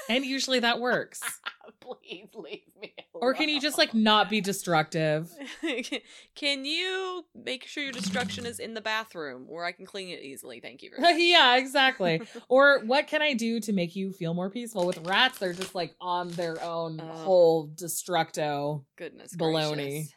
[0.09, 1.21] and usually that works
[1.81, 2.95] Please leave me.
[3.15, 3.23] Alone.
[3.23, 5.31] Or can you just like not be destructive?
[6.35, 10.23] can you make sure your destruction is in the bathroom where I can clean it
[10.23, 10.61] easily?
[10.61, 10.91] Thank you.
[10.91, 11.23] Very much.
[11.23, 12.23] yeah, exactly.
[12.49, 14.87] Or what can I do to make you feel more peaceful?
[14.87, 18.85] With rats, they're just like on their own whole destructo.
[18.97, 19.75] Goodness Baloney.
[19.77, 20.15] gracious.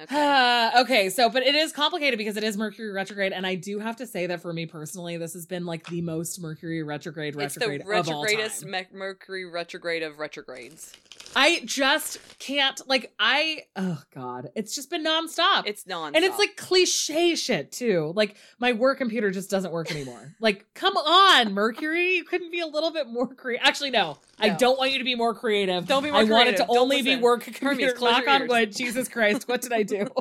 [0.00, 0.70] Okay.
[0.78, 3.96] okay, so but it is complicated because it is Mercury retrograde, and I do have
[3.96, 7.54] to say that for me personally, this has been like the most Mercury retrograde It's
[7.54, 10.92] the retrograde of all retrogradest me- Mercury retrograde of retrogrades.
[11.36, 15.64] I just can't like I oh god, it's just been nonstop.
[15.66, 16.14] It's non.
[16.14, 18.12] and it's like cliche shit too.
[18.16, 20.34] Like my work computer just doesn't work anymore.
[20.40, 23.64] like, come on, Mercury, you couldn't be a little bit more creative.
[23.64, 25.86] Actually, no, I don't want you to be more creative.
[25.86, 26.64] Don't be more I want it to.
[26.64, 27.92] Don't only be work Hermes, computer.
[27.92, 28.74] close Knock on wood.
[28.74, 30.06] Jesus Christ, what did I do?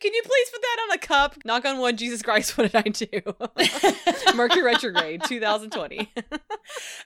[0.00, 1.36] Can you please put that on a cup?
[1.44, 1.96] Knock on wood.
[1.96, 4.34] Jesus Christ, what did I do?
[4.36, 6.12] Mercury retrograde 2020.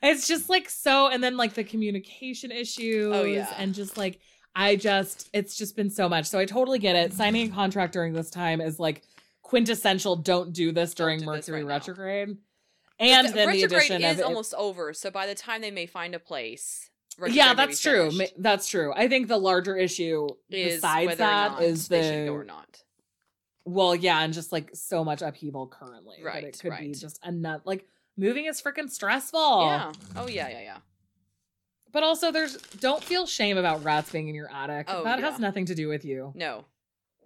[0.03, 3.15] it's just like so, and then like the communication issues.
[3.15, 3.53] Oh, yeah.
[3.59, 4.19] and just like
[4.55, 6.27] I just, it's just been so much.
[6.27, 7.13] So I totally get it.
[7.13, 9.03] Signing a contract during this time is like
[9.43, 10.17] quintessential.
[10.17, 11.75] Don't do this during do this Mercury right now.
[11.75, 12.37] retrograde.
[12.99, 15.61] And The then the retrograde addition is of it- almost over, so by the time
[15.61, 16.89] they may find a place,
[17.29, 18.11] yeah, be that's true.
[18.13, 18.25] Ma-.
[18.39, 18.93] That's true.
[18.95, 22.83] I think the larger issue Is besides not is they should the go or not.
[23.65, 26.17] well, yeah, and just like so much upheaval currently.
[26.23, 26.95] that Right, it could be right.
[26.95, 27.63] just enough.
[27.65, 29.63] Like moving is freaking stressful.
[29.63, 29.93] Yeah.
[30.17, 30.77] Oh yeah, yeah, yeah.
[31.93, 34.87] But also, there's don't feel shame about rats being in your attic.
[34.89, 35.31] Oh, that yeah.
[35.31, 36.33] has nothing to do with you.
[36.35, 36.65] No,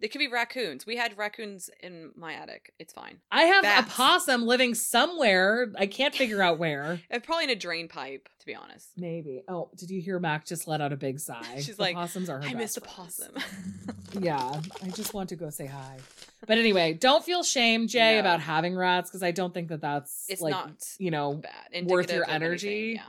[0.01, 0.87] it could be raccoons.
[0.87, 2.73] We had raccoons in my attic.
[2.79, 3.19] It's fine.
[3.31, 3.87] I have Bats.
[3.87, 5.73] a possum living somewhere.
[5.79, 7.01] I can't figure out where.
[7.25, 8.89] Probably in a drain pipe, to be honest.
[8.97, 9.43] Maybe.
[9.49, 11.43] Oh, did you hear Mac just let out a big sigh?
[11.57, 13.35] She's The like, possums are her I missed a possum.
[14.21, 15.99] yeah, I just want to go say hi.
[16.47, 18.21] But anyway, don't feel shame, Jay, No.
[18.21, 21.87] about having rats because I don't think that that's it's like not you know bad.
[21.87, 22.93] worth your of anything, energy.
[22.97, 23.03] Yeah.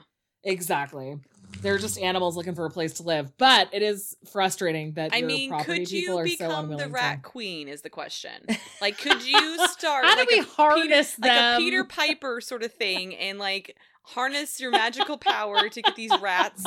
[0.44, 1.18] exactly.
[1.62, 3.38] They're just animals looking for a place to live.
[3.38, 7.30] But it is frustrating that I mean, could you so become unwilling the rat to.
[7.30, 7.68] queen?
[7.68, 8.46] Is the question.
[8.82, 11.58] Like, could you start How do like we a harness Peter, like a?
[11.60, 16.64] Peter Piper sort of thing, and like harness your magical power to get these rats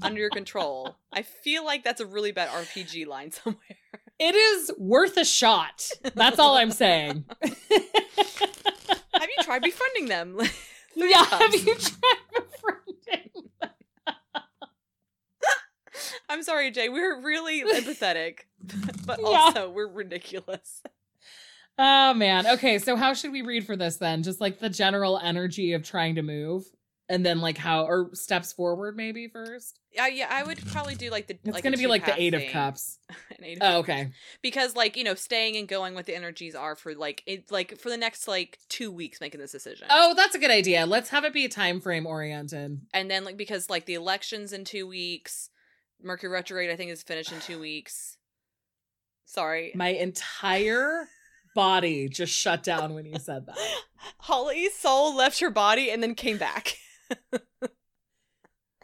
[0.00, 0.96] under your control?
[1.12, 3.58] I feel like that's a really bad RPG line somewhere.
[4.20, 5.90] It is worth a shot.
[6.14, 7.24] That's all I'm saying.
[7.42, 10.40] Have you tried befriending them?
[10.98, 13.50] Yeah, have you tried befriending?
[16.28, 16.88] I'm sorry, Jay.
[16.88, 18.40] We're really empathetic,
[19.06, 19.26] but Yeah.
[19.26, 20.82] also we're ridiculous.
[21.78, 22.46] Oh man.
[22.46, 24.22] Okay, so how should we read for this then?
[24.22, 26.64] Just like the general energy of trying to move.
[27.08, 29.78] and then like how or steps forward maybe first.
[29.96, 31.34] Uh, yeah, I would probably do like the.
[31.44, 32.98] It's like gonna be like the two-path eight of cups.
[33.42, 34.10] Eight of Oh, okay.
[34.42, 37.78] because like you know staying and going what the energies are for like it like
[37.78, 40.84] for the next like two weeks making this decision Oh, that's a good idea.
[40.86, 42.80] Let's have it be time frame oriented.
[42.92, 45.50] and then like because like the elections in two weeks
[46.02, 48.16] mercury retrograde i think is finished in two weeks
[49.24, 51.08] sorry My entire
[51.54, 53.56] body just shut down when you said that.
[54.18, 56.76] holly's soul left her body and then came back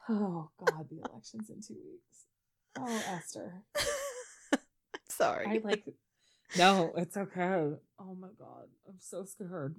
[0.09, 2.27] Oh God, the election's in two weeks.
[2.77, 3.63] Oh, Esther.
[5.09, 5.85] sorry I like
[6.59, 7.71] No, it's okay.
[8.01, 8.67] Oh my god.
[8.89, 9.77] I'm so scared.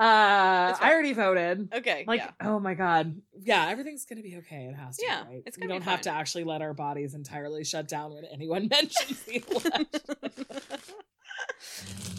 [0.00, 1.68] Uh I already voted.
[1.74, 3.20] okay Like, yeah oh my god.
[3.42, 4.66] Yeah, everything's gonna be okay.
[4.72, 5.42] It has to Yeah, be, right?
[5.46, 8.24] it's we gonna be don't have to actually let our bodies entirely shut down when
[8.24, 9.86] anyone mentions the election.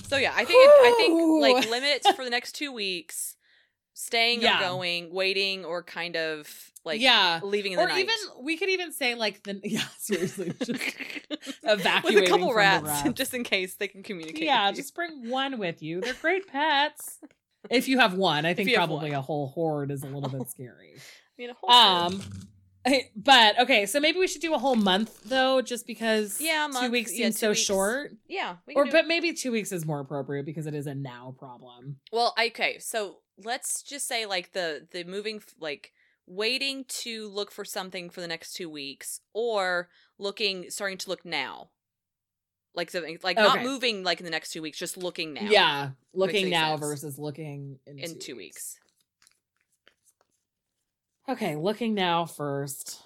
[0.08, 3.36] so yeah i think it, i think like limits for the next two weeks
[3.94, 4.58] staying Yeah.
[4.58, 6.48] or going waiting or kind of
[6.84, 7.40] like yeah.
[7.44, 10.52] leaving in the Or night even we could even say like the yeah, seriously.
[10.66, 13.10] Just with a couple rats, rats.
[13.14, 14.42] just in case they can communicate.
[14.44, 16.02] yeah, just bring one with you.
[16.02, 17.20] They're great pets.
[17.70, 19.20] If you have one, I think probably one.
[19.20, 20.94] a whole horde is a little bit scary.
[20.98, 21.02] I
[21.38, 21.70] mean, a whole.
[21.72, 22.22] Um,
[23.16, 26.74] but okay, so maybe we should do a whole month though, just because Yeah, a
[26.86, 27.60] two weeks yeah, seems two so weeks.
[27.62, 28.12] short.
[28.28, 31.98] yeah, Or but maybe two weeks is more appropriate because it is a now problem.
[32.12, 35.92] well, okay, so let's just say like the the moving like
[36.26, 41.24] waiting to look for something for the next two weeks, or looking starting to look
[41.26, 41.70] now,
[42.76, 45.42] like something like not moving like in the next two weeks, just looking now.
[45.44, 48.78] Yeah, looking now versus looking in, in two weeks.
[51.30, 53.04] Okay, looking now first.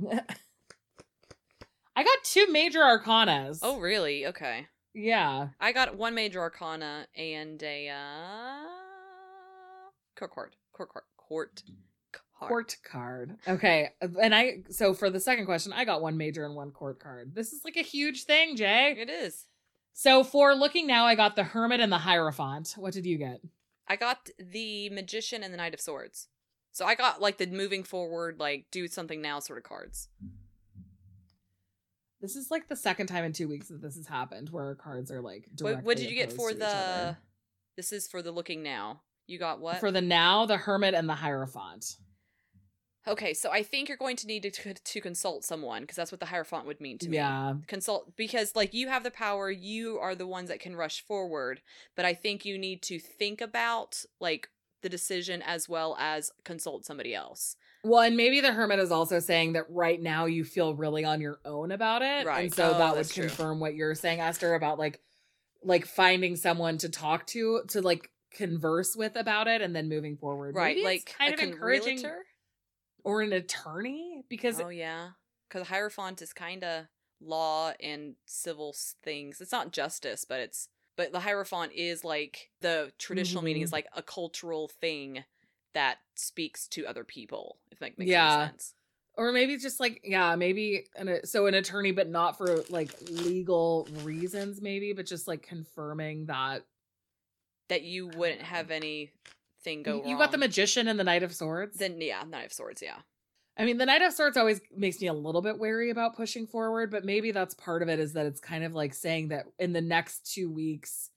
[1.98, 3.58] I got two major arcanas.
[3.62, 4.26] Oh, really?
[4.26, 4.68] Okay.
[4.94, 5.48] yeah.
[5.60, 8.68] I got one major arcana and a uh
[10.14, 10.54] court.
[10.72, 11.04] Court card.
[11.16, 11.62] Court card.
[12.46, 13.36] Court card.
[13.48, 13.90] Okay.
[14.00, 17.00] Uh, and I so for the second question, I got one major and one court
[17.00, 17.34] card.
[17.34, 18.94] This is like a huge thing, Jay.
[18.96, 19.46] It is.
[19.92, 22.74] So for looking now, I got the Hermit and the Hierophant.
[22.76, 23.40] What did you get?
[23.88, 26.28] I got the magician and the knight of swords.
[26.70, 30.08] So I got like the moving forward, like do something now sort of cards.
[32.20, 34.74] This is like the second time in two weeks that this has happened where our
[34.74, 37.16] cards are like What, what did you get for the?
[37.76, 39.02] This is for the looking now.
[39.26, 39.78] You got what?
[39.78, 41.96] For the now, the Hermit and the Hierophant.
[43.08, 46.20] Okay, so I think you're going to need to to consult someone because that's what
[46.20, 47.16] the hierophant would mean to me.
[47.16, 47.54] Yeah.
[47.66, 51.60] consult because like you have the power you are the ones that can rush forward
[51.96, 54.48] but i think you need to think about like
[54.82, 59.18] the decision as well as consult somebody else Well, and maybe the hermit is also
[59.18, 62.26] saying that right now you feel really on your own about it.
[62.26, 62.44] Right.
[62.44, 63.26] And so Oh, that would that's true.
[63.26, 65.00] confirm what you're saying, Esther, about like
[65.64, 70.16] like finding someone to talk to, to like converse with about it and then moving
[70.16, 70.54] forward.
[70.54, 72.24] right Maybe like kind of encouraging realtor?
[73.08, 75.10] Or an attorney because oh yeah
[75.48, 76.84] because hierophant is kind of
[77.20, 82.92] law and civil things it's not justice but it's but the hierophant is like the
[82.98, 83.72] traditional meaning is Mhm.
[83.72, 85.24] like a cultural thing
[85.74, 88.40] that speaks to other people if that makes Yeah.
[88.42, 88.74] any sense
[89.14, 93.88] or maybe just like yeah, maybe an so an attorney but not for like legal
[94.04, 96.62] reasons maybe, but just like confirming that
[97.68, 98.70] that you wouldn't have
[99.66, 101.76] anything go you wrong got the magician and the knight of swords.
[101.78, 102.98] then yeah knight of swords yeah
[103.60, 106.46] I mean, the Knight of Swords always makes me a little bit wary about pushing
[106.46, 109.46] forward, but maybe that's part of it is that it's kind of like saying that
[109.58, 111.10] in the next two weeks,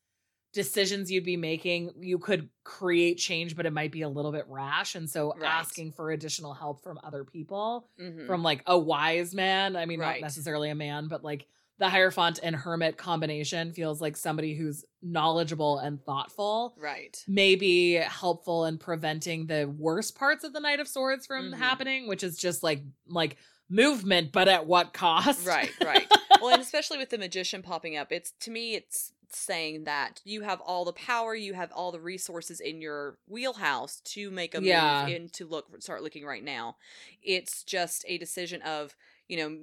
[0.52, 4.46] decisions you'd be making, you could create change, but it might be a little bit
[4.48, 4.96] rash.
[4.96, 5.44] And so Right.
[5.52, 8.26] asking for additional help from other people, Mhm.
[8.26, 10.20] from like a wise man, I mean, Right.
[10.20, 11.46] not necessarily a man, but like
[11.82, 17.94] the Hierophant and Hermit combination feels like somebody who's knowledgeable and thoughtful right may be
[17.96, 21.58] helpful in preventing the worst parts of the Knight of Swords from Mhm.
[21.58, 25.48] happening, which is just like like movement, but at what cost?
[25.48, 26.08] right right
[26.40, 30.42] well and especially with the magician popping up it's to me it's saying that you
[30.42, 34.62] have all the power you have all the resources in your wheelhouse to make a
[34.62, 35.06] Yeah.
[35.06, 36.76] move and to look start looking right now
[37.24, 38.94] it's just a decision of
[39.30, 39.58] you know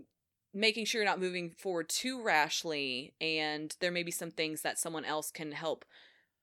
[0.58, 4.78] making sure you're not moving forward too rashly and there may be some things that
[4.78, 5.84] someone else can help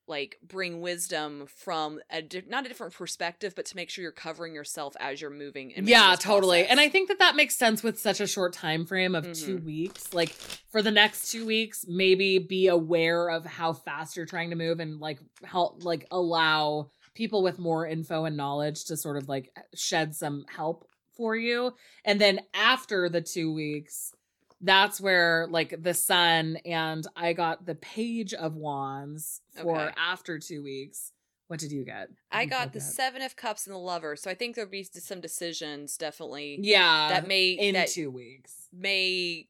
[0.07, 4.11] like bring wisdom from a di- not a different perspective but to make sure you're
[4.11, 6.59] covering yourself as you're moving yeah, totally.
[6.59, 6.71] process.
[6.71, 9.57] And I think that that makes sense with such a short time frame of 2
[9.57, 9.63] Mhm.
[9.65, 10.13] weeks.
[10.13, 14.55] Like for the next 2 weeks, maybe be aware of how fast you're trying to
[14.55, 19.27] move and like help like allow people with more info and knowledge to sort of
[19.27, 21.73] like shed some help for you.
[22.03, 24.13] And then after the 2 weeks,
[24.61, 29.93] that's where like the sun and I got the page of wands for Okay.
[29.97, 31.11] after two weeks.
[31.47, 32.09] What did you get?
[32.31, 35.21] I got the seven of cups and the lover, so I think there'll be some
[35.21, 38.67] decisions definitely Yeah, that may in that two weeks.
[38.73, 39.47] may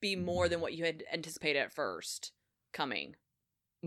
[0.00, 0.52] be more mm-hmm.
[0.52, 2.30] than what you had anticipated at first
[2.72, 3.16] coming.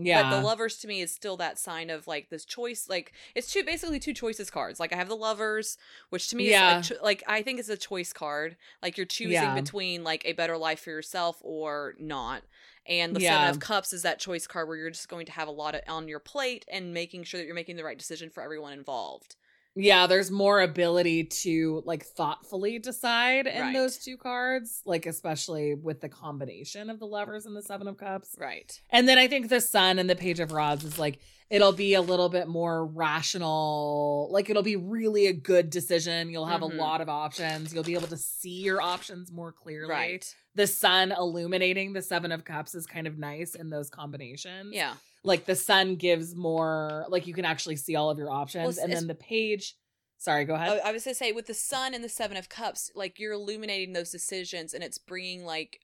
[0.00, 2.88] Yeah, But the lovers to me is still that sign of like this choice.
[2.88, 4.78] Like it's two basically two choices cards.
[4.78, 5.76] Like I have the lovers,
[6.10, 6.78] which to me Yeah.
[6.80, 8.56] is a cho- like I think it's a choice card.
[8.82, 9.54] Like you're choosing Yeah.
[9.54, 12.42] between like a better life for yourself or not.
[12.86, 13.34] And the Yeah.
[13.40, 15.74] seven of cups is that choice card where you're just going to have a lot
[15.74, 18.72] of, on your plate and making sure that you're making the right decision for everyone
[18.72, 19.36] involved.
[19.78, 20.06] Yeah.
[20.06, 23.72] There's more ability to like thoughtfully decide in Right.
[23.74, 27.96] those two cards, like especially with the combination of the lovers and the seven of
[27.96, 28.36] cups.
[28.38, 28.80] Right.
[28.90, 31.18] And then I think the sun and the page of rods is like
[31.50, 34.28] it'll be a little bit more rational.
[34.30, 36.28] Like it'll be really a good decision.
[36.30, 36.72] You'll have Mhm.
[36.72, 37.72] a lot of options.
[37.72, 39.88] You'll be able to see your options more clearly.
[39.90, 40.34] Right.
[40.54, 44.74] The sun illuminating the seven of cups is kind of nice in those combinations.
[44.74, 44.94] Yeah.
[45.28, 48.76] Like the sun gives more like you can actually see all of your options.
[48.76, 49.74] Well, and then the page
[50.18, 50.80] sorry, go ahead.
[50.84, 53.92] I, was gonna say with the sun and the seven of cups, like you're illuminating
[53.92, 55.80] those decisions, and it's bringing like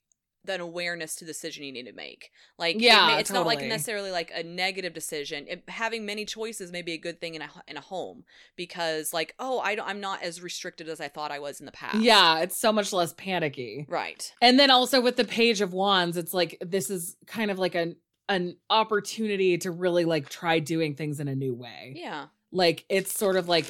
[0.46, 2.30] that awareness to the decision you need to make.
[2.58, 5.46] Like, it Yeah, may- it's not like necessarily like a negative decision.
[5.48, 9.14] It, having many choices may be a good thing in a in a home because,
[9.14, 11.72] like, oh, I don't, I'm not as restricted as I thought I was in the
[11.72, 11.98] past.
[11.98, 13.86] yeah, it's so much less panicky.
[13.88, 14.32] right.
[14.42, 17.74] And then also with the page of wands, it's like this is kind of like
[17.74, 17.96] an
[18.28, 21.94] an opportunity to really like try doing things in a new way.
[21.96, 22.26] Yeah.
[22.52, 23.66] Like it's sort of like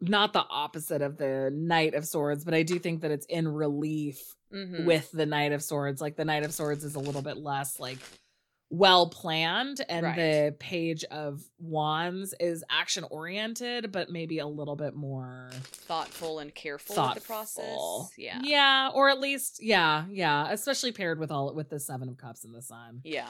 [0.00, 3.48] not the opposite of the knight of swords, but I do think that it's in
[3.48, 4.86] relief Mm-hmm.
[4.86, 6.00] with the knight of swords.
[6.00, 7.98] Like the knight of swords is a little bit less like
[8.70, 10.16] well planned and Right.
[10.16, 16.54] the page of wands is action oriented but maybe a little bit more thoughtful and
[16.54, 17.14] careful thoughtful.
[17.14, 18.10] with the process.
[18.18, 18.40] Yeah.
[18.44, 22.44] Yeah, or at least yeah, yeah, especially paired with all with the 7 of cups
[22.44, 23.00] and the sun.
[23.04, 23.28] Yeah.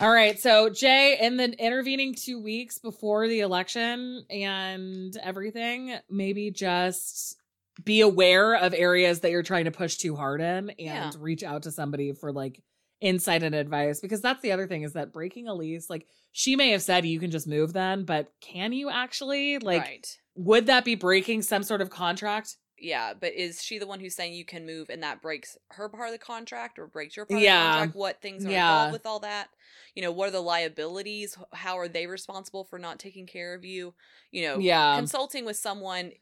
[0.00, 6.50] All right, so Jay, in the intervening two weeks before the election and everything, maybe
[6.50, 7.36] just
[7.84, 11.10] be aware of areas that you're trying to push too hard in and Yeah.
[11.18, 12.60] reach out to somebody for like
[13.00, 16.56] insight and advice because that's the other thing is that breaking a lease like she
[16.56, 20.18] may have said you can just move then but can you actually like right.
[20.36, 24.14] would that be breaking some sort of contract Yeah, but is she the one who's
[24.16, 27.24] saying you can move and that breaks her part of the contract or breaks your
[27.26, 27.56] part Yeah.
[27.56, 27.96] of the contract?
[27.96, 28.70] What things are Yeah.
[28.70, 29.48] involved with all that?
[29.94, 31.36] You know, what are the liabilities?
[31.52, 33.94] How are they responsible for not taking care of you?
[34.32, 36.12] You know, yeah consulting with someone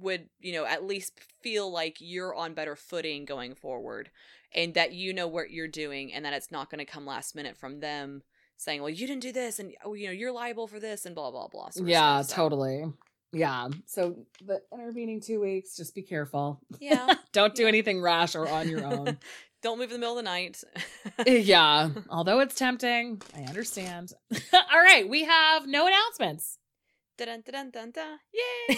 [0.00, 4.10] would, you know, at least feel like you're on better footing going forward
[4.54, 7.34] and that you know what you're doing and that it's not going to come last
[7.34, 8.22] minute from them
[8.56, 11.14] saying, well, you didn't do this and, oh, you know, you're liable for this and
[11.14, 11.68] blah, blah, blah.
[11.84, 12.28] yeah stuff.
[12.30, 12.84] So, totally
[13.34, 17.14] yeah so the intervening two weeks just be careful Yeah.
[17.32, 19.16] don't do anything rash or on your own
[19.62, 20.62] Don't move in the middle of the night.
[21.24, 24.12] Eh, yeah although it's tempting i understand
[24.52, 26.58] all right we have no announcements
[27.16, 28.18] Dun, dun, dun, dun.
[28.34, 28.76] Yay!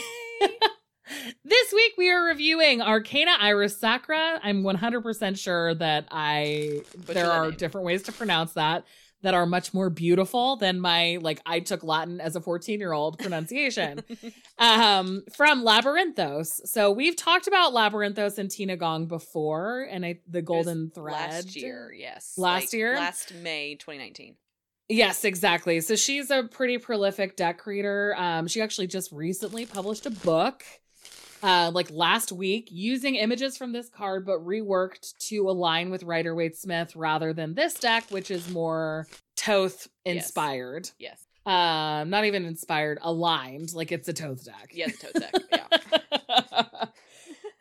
[1.45, 7.31] This week we are reviewing arcana iris sacra i'm 100% sure that i Butcher there
[7.31, 7.57] are name.
[7.57, 8.85] different ways to pronounce that
[9.23, 12.93] that are much more beautiful than my like i took latin as a 14 year
[12.93, 14.01] old pronunciation
[14.59, 20.43] um from labyrinthos so we've talked about labyrinthos and tina gong before and I, the
[20.43, 22.35] golden thread Last year, yes.
[22.37, 22.97] Last year?
[22.97, 24.37] Last May 2019.
[24.89, 30.07] yes exactly so she's a pretty prolific deck reader um she actually just recently published
[30.07, 30.63] a book
[31.43, 36.35] uh like last week using images from this card but reworked to align with rider
[36.35, 41.27] waite smith rather than this deck which is more thoth inspired Yes.
[41.47, 45.35] um not even inspired aligned like it's a thoth deck Yeah, the tote deck.
[45.53, 46.87] Yeah.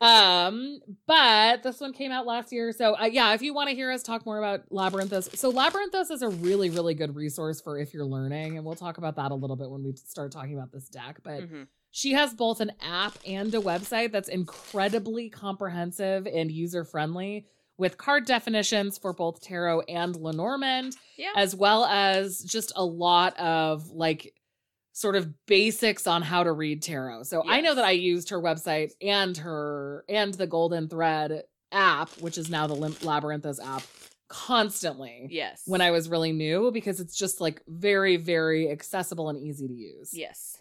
[0.00, 3.74] um but this one came out last year so uh, yeah if you want to
[3.74, 7.78] hear us talk more about labyrinthos so labyrinthos is a really really good resource for
[7.78, 10.54] if you're learning and we'll talk about that a little bit when we start talking
[10.54, 11.66] about this deck but Mhm.
[11.96, 17.46] She has both an app and a website that's incredibly comprehensive and user friendly
[17.78, 21.30] with card definitions for both tarot and lenormand Yeah.
[21.36, 24.34] as well as just a lot of like
[24.92, 27.22] sort of basics on how to read tarot.
[27.24, 32.10] So I know that I used her website and her and the Golden Thread app,
[32.20, 33.84] which is now the Lim- Labyrinthos app,
[34.28, 35.62] constantly yes.
[35.66, 39.74] when I was really new because it's just like very very accessible and easy to
[39.74, 40.10] use.
[40.12, 40.58] Yes.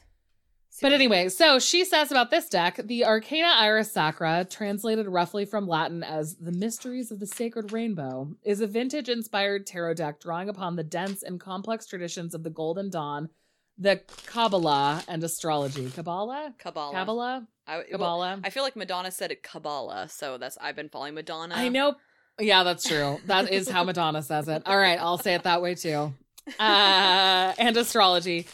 [0.81, 5.67] But anyway, so she says about this deck the Arcana Iris Sacra, translated roughly from
[5.67, 10.49] Latin as the Mysteries of the Sacred Rainbow, is a vintage inspired tarot deck drawing
[10.49, 13.29] upon the dense and complex traditions of the Golden Dawn,
[13.77, 15.89] the Kabbalah, and astrology.
[15.91, 16.53] Kabbalah?
[16.57, 16.93] Kabbalah.
[16.93, 17.47] Kabbalah?
[17.67, 18.39] I, well, Kabbalah?
[18.43, 21.55] I feel like Madonna said it Kabbalah, so that's I've been following Madonna.
[21.55, 21.95] I know
[22.39, 23.19] Yeah, that's true.
[23.27, 24.63] That is how Madonna says it.
[24.65, 26.13] All right, I'll say it that way too.
[26.59, 28.47] Uh, and astrology.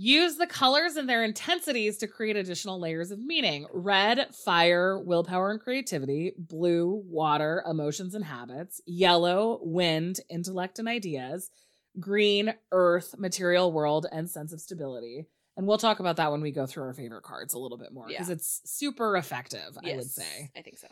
[0.00, 3.66] Use the colors and their intensities to create additional layers of meaning.
[3.72, 6.34] Red, fire, willpower and creativity.
[6.38, 8.80] Blue, water, emotions and habits.
[8.86, 11.50] Yellow, wind, intellect and ideas.
[11.98, 15.26] Green, earth, material world, and sense of stability.
[15.56, 17.92] And we'll talk about that when we go through our favorite cards a little bit
[17.92, 18.34] more because Yeah.
[18.34, 20.52] it's super effective, I would say.
[20.56, 20.86] I think so.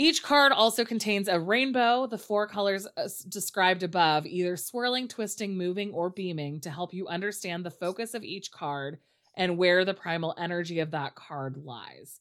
[0.00, 5.58] Each card also contains a rainbow, the four colors uh, described above, either swirling, twisting,
[5.58, 8.96] moving, or beaming to help you understand the focus of each card
[9.36, 12.18] and where the primal energy of that card lies.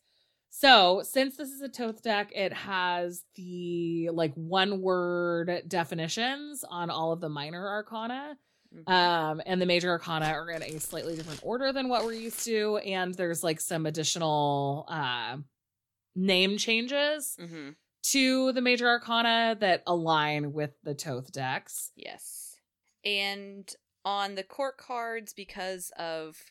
[0.50, 6.90] So, since this is a Thoth deck, it has the like one word definitions on
[6.90, 8.38] all of the minor arcana.
[8.76, 8.92] Mhm.
[8.92, 12.44] Um, and the major arcana are in a slightly different order than what we're used
[12.44, 12.76] to.
[12.80, 15.38] And there's like some additional uh
[16.20, 17.76] name changes Mhm.
[18.04, 21.92] to the major arcana that align with the Thoth decks.
[21.96, 22.58] Yes.
[23.06, 23.74] And
[24.06, 26.44] on the court cards, because of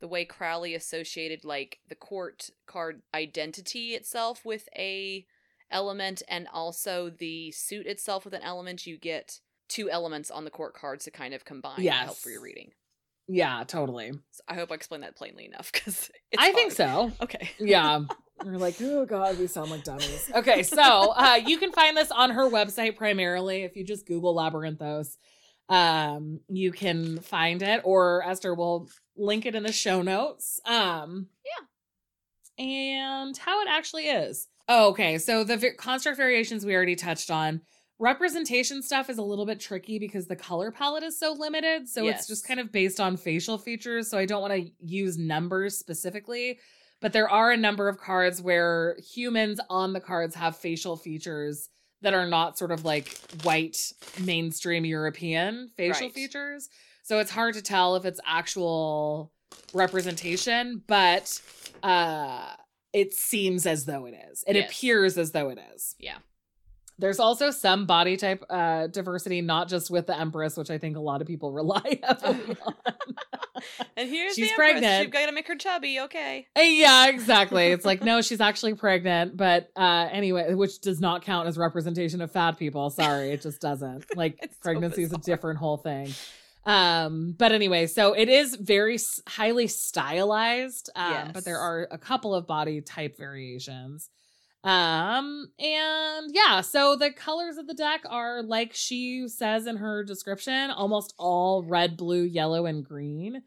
[0.00, 5.26] the way Crowley associated like the court card identity itself with a
[5.70, 10.50] element and also the suit itself with an element, you get two elements on the
[10.50, 12.72] court cards to kind of combine and help for your reading.
[13.28, 14.10] Yeah, totally.
[14.32, 17.12] So I hope I explained that plainly enough because I think so.
[17.20, 17.50] Okay.
[17.58, 18.00] Yeah.
[18.44, 20.30] We're like, oh god, we sound like dummies.
[20.34, 23.62] Okay, so uh, you can find this on her website primarily.
[23.62, 25.16] If you just Google Labyrinthos,
[25.68, 30.60] um, you can find it, or Esther will link it in the show notes.
[30.64, 34.48] Um, yeah, and how it actually is.
[34.68, 37.60] Oh, okay, so the v- construct variations we already touched on.
[37.98, 41.86] Representation stuff is a little bit tricky because the color palette is so limited.
[41.86, 44.08] So it's just kind of based on facial features.
[44.08, 46.58] So I don't want to use numbers specifically
[47.00, 51.68] but there are a number of cards where humans on the cards have facial features
[52.02, 53.92] that are not sort of like white
[54.22, 56.14] mainstream European facial Right.
[56.14, 56.68] features.
[57.02, 59.32] So it's hard to tell if it's actual
[59.72, 61.40] representation, but
[61.82, 62.54] uh
[62.92, 64.42] it seems as though it is.
[64.48, 64.68] It Yes.
[64.70, 65.94] appears as though it is.
[65.98, 66.18] Yeah.
[67.00, 70.96] There's also some body type uh diversity, not just with the Empress, which I think
[70.96, 72.74] a lot of people rely heavily on.
[73.96, 74.56] And here's She's the Empress.
[74.72, 75.02] pregnant.
[75.02, 76.00] You've got to make her chubby.
[76.00, 76.46] Okay.
[76.56, 77.66] Uh, Yeah, exactly.
[77.68, 79.36] It's like, no, she's actually pregnant.
[79.36, 82.90] But uh anyway, which does not count as representation of fat people.
[82.90, 84.04] Sorry, it just doesn't.
[84.16, 86.12] Like It's so pregnancy is a different whole thing.
[86.66, 90.90] Um, but anyway, so it is very s- highly stylized.
[90.94, 94.10] Um, but there are a couple of body type variations.
[94.62, 100.04] Um, and yeah, so the colors of the deck are like she says in her
[100.04, 103.42] description, almost all red, blue, yellow, and green.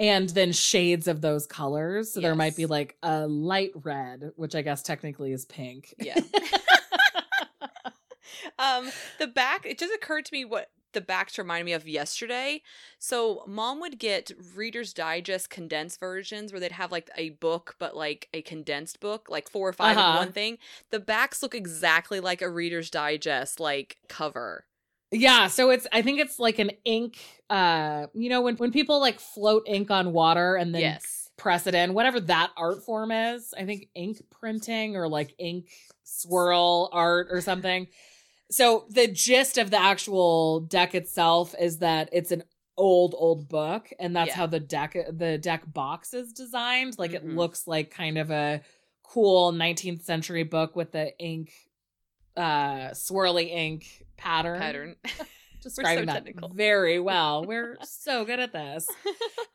[0.00, 2.12] And then shades of those colors.
[2.12, 5.92] So there might be like a light red, which I guess technically is pink.
[5.98, 6.20] Yeah.
[8.58, 12.62] um, the back, it just occurred to me what the backs remind me of yesterday.
[12.98, 17.96] So mom would get Reader's Digest condensed versions where they'd have like a book, but
[17.96, 20.12] like a condensed book, like four or 5 in Uh-huh.
[20.12, 20.58] one thing.
[20.90, 24.66] The backs look exactly like a Reader's Digest like cover.
[25.10, 27.18] Yeah, so it's I think it's like an ink
[27.48, 31.30] uh you know when when people like float ink on water and then yes.
[31.38, 33.54] press it in, whatever that art form is.
[33.56, 35.68] I think ink printing or like ink
[36.04, 37.86] swirl art or something.
[38.50, 42.44] So the gist of the actual deck itself is that it's an
[42.76, 44.36] old old book and that's Yeah.
[44.36, 46.96] how the deck the deck box is designed.
[46.98, 47.36] Like it Mhm.
[47.36, 48.62] looks like kind of a
[49.02, 51.52] cool 19th century book with the ink
[52.36, 54.60] uh swirly ink pattern.
[54.60, 54.96] Pattern.
[55.62, 56.50] Describing that technical.
[56.50, 57.44] very well.
[57.44, 58.86] We're so good at this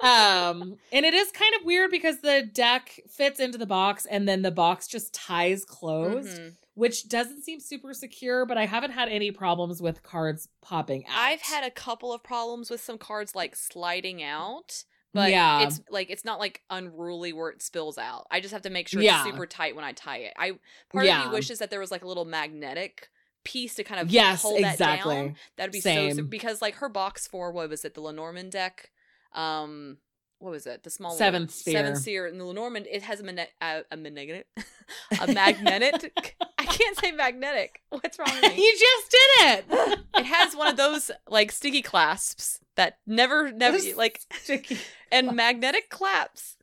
[0.01, 4.27] um and it is kind of weird because the deck fits into the box and
[4.27, 6.55] then the box just ties closed Mhm.
[6.75, 11.13] Which doesn't seem super secure but i haven't had any problems with cards popping out
[11.17, 15.61] I've had a couple of problems with some cards like sliding out, but Yeah.
[15.67, 18.25] it's like it's not like unruly where it spills out.
[18.31, 19.21] I just have to make sure Yeah.
[19.21, 20.33] it's super tight when I tie it.
[20.37, 20.53] I
[20.91, 21.25] part of Yeah.
[21.27, 23.09] me wishes that there was like a little magnetic
[23.43, 25.35] piece to kind of yes hold that exactly down.
[25.57, 26.27] That'd be so Same.
[26.27, 28.89] because like her box for what was it the Lenormand deck,
[29.33, 29.97] um.
[30.43, 30.83] What was it?
[30.83, 31.17] The small one?
[31.17, 31.73] Seventh sphere.
[31.73, 32.27] Seventh sphere.
[32.27, 34.47] And the Lenormand, it has a, mane- a, a magnetic,
[35.21, 36.35] a magnetic.
[36.57, 37.81] I can't say magnetic.
[37.89, 38.61] What's wrong with me?
[38.61, 43.77] you just did it it has one of those like sticky clasps that never never
[43.77, 44.77] is like sticky?
[45.11, 46.57] and magnetic claps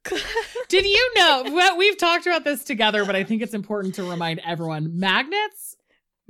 [0.69, 4.03] did you know well, we've talked about this together but i think it's important to
[4.03, 5.70] remind everyone magnets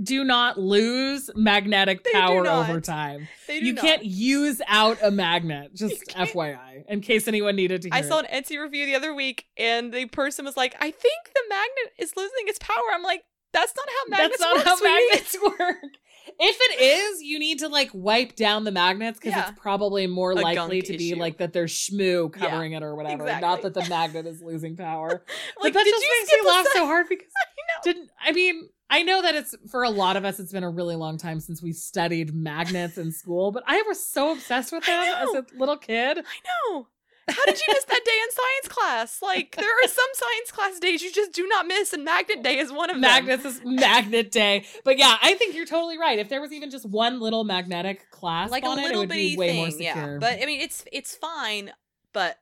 [0.02, 3.82] do not lose magnetic They power over time They do you not.
[3.84, 8.18] can't use out a magnet just fyi in case anyone needed to hear i saw
[8.20, 11.92] an etsy review the other week and the person was like i think the magnet
[11.98, 13.22] is losing its power i'm like
[13.52, 14.64] That's not how magnets That's not work.
[14.66, 15.92] how magnets work.
[16.38, 16.80] If it
[17.14, 19.48] is, you need to like wipe down the magnets because Yeah.
[19.50, 21.18] it's probably more A likely to be issue.
[21.20, 23.48] like that there's schmoo Yeah, covering it or whatever, exactly.
[23.48, 25.08] not that the magnet is losing power.
[25.10, 27.92] Like, but that did just you makes me laugh so hard because I know.
[27.92, 30.70] didn't I mean I know that it's for a lot of us it's been a
[30.70, 34.84] really long time since we studied magnets in school, but I was so obsessed with
[34.84, 36.18] them as a little kid.
[36.18, 36.88] I know.
[37.28, 39.22] How did you miss that day in science class?
[39.22, 42.58] Like, there are some science class days you just do not miss, and Magnet Day
[42.58, 43.02] is one of them.
[43.02, 44.64] Magnets is magnet day.
[44.84, 46.18] But yeah, I think you're totally right.
[46.18, 49.00] If there was even just one little magnetic class, like a on it, it little
[49.02, 50.12] would bitty be way thing, more secure.
[50.12, 50.18] yeah.
[50.18, 51.70] But I mean, it's it's fine,
[52.12, 52.36] but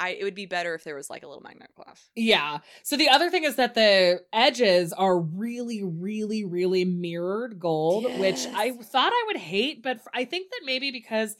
[0.00, 2.08] I it would be better if there was like a little magnet clasp.
[2.16, 2.58] Yeah.
[2.82, 8.46] So the other thing is that the edges are really, really, really mirrored gold, which
[8.54, 11.36] I thought I would hate, but I think that maybe because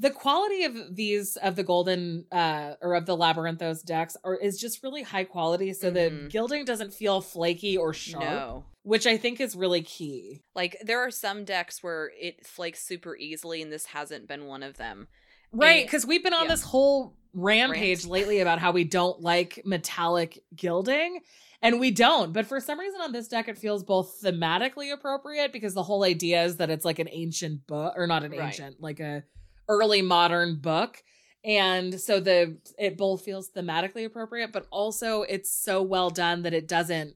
[0.00, 4.58] the quality of these of the golden uh or of the labyrinthos decks are is
[4.60, 6.30] just really high quality so the Mhm.
[6.30, 8.64] gilding doesn't feel flaky or sharp No.
[8.84, 13.16] which i think is really key Like there are some decks where it flakes super
[13.16, 15.08] easily, and this hasn't been one of them.
[15.50, 16.50] right because we've been on yeah.
[16.54, 18.10] this whole rampage Rant.
[18.10, 21.20] lately about how we don't like metallic gilding
[21.62, 25.52] and we don't but for some reason on this deck it feels both thematically appropriate
[25.52, 28.40] because the whole idea is that it's like an ancient book or not an Right.
[28.46, 29.24] ancient like a
[29.68, 31.02] early modern book
[31.44, 36.54] and so the it both feels thematically appropriate but also it's so well done that
[36.54, 37.14] it doesn't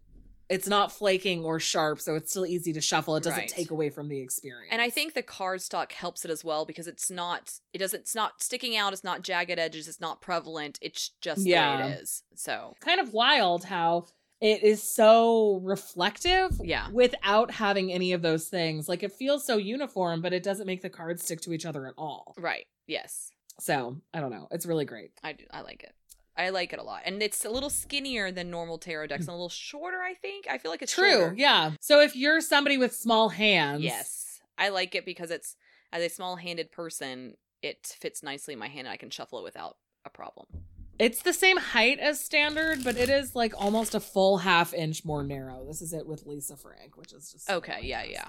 [0.53, 3.48] it's not flaking or sharp so it's still easy to shuffle it doesn't Right.
[3.48, 6.86] take away from the experience And I think the cardstock helps it as well because
[6.86, 10.78] it's not it doesn't it's not sticking out, it's not jagged edges, it's not prevalent,
[10.82, 11.76] it's just the Yeah.
[11.86, 12.22] way it is.
[12.34, 14.07] So kind of wild how
[14.40, 16.88] it is so reflective Yeah.
[16.90, 18.88] without having any of those things.
[18.88, 21.86] Like it feels so uniform, but it doesn't make the cards stick to each other
[21.86, 22.34] at all.
[22.36, 22.66] right.
[22.86, 23.30] Yes.
[23.61, 24.48] So I don't know.
[24.50, 25.12] It's really great.
[25.22, 25.94] I do I like it.
[26.37, 27.03] I like it a lot.
[27.05, 30.47] And it's a little skinnier than normal tarot decks and a little shorter, I think.
[30.51, 31.11] I feel like it's True.
[31.12, 31.35] shorter.
[31.37, 31.72] Yeah.
[31.80, 34.41] So if you're somebody with small hands, Yes.
[34.57, 35.57] I like it because it's
[35.93, 39.39] as a small handed person, it fits nicely in my hand and I can shuffle
[39.41, 40.47] it without a problem.
[40.99, 45.05] it's the same height as standard, but it is like almost a full half inch
[45.05, 45.64] more narrow.
[45.66, 48.12] This is it with Lisa Frank, which is just Okay, yeah, gorgeous.
[48.14, 48.28] yeah.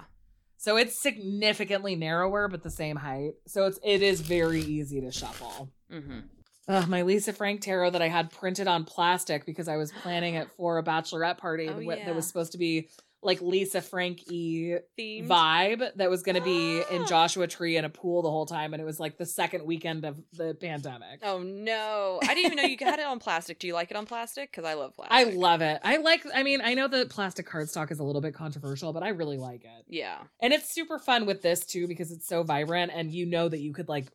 [0.56, 3.32] So it's significantly narrower, but the same height.
[3.46, 5.70] So it's it is very easy to shuffle.
[5.92, 6.20] Mm-hmm.
[6.68, 10.34] Ugh, my Lisa Frank tarot that I had printed on plastic because I was planning
[10.34, 12.04] it for a bachelorette party Oh, yeah.
[12.06, 12.88] that was supposed to be
[13.22, 15.26] like Lisa Frank y Themed.
[15.26, 17.06] vibe that was going to be in Ah.
[17.06, 18.74] Joshua Tree in a pool the whole time.
[18.74, 21.20] And it was like the second weekend of the pandemic.
[21.22, 22.18] Oh no.
[22.22, 23.58] I didn't even know you had it on plastic.
[23.58, 24.50] Do you like it on plastic?
[24.50, 25.14] Because I love plastic.
[25.16, 25.80] I love it.
[25.82, 29.02] I like, I mean, I know the plastic cardstock is a little bit controversial, but
[29.02, 29.86] I really like it.
[29.88, 30.18] Yeah.
[30.40, 33.60] And it's super fun with this too because it's so vibrant and you know that
[33.60, 34.08] you could like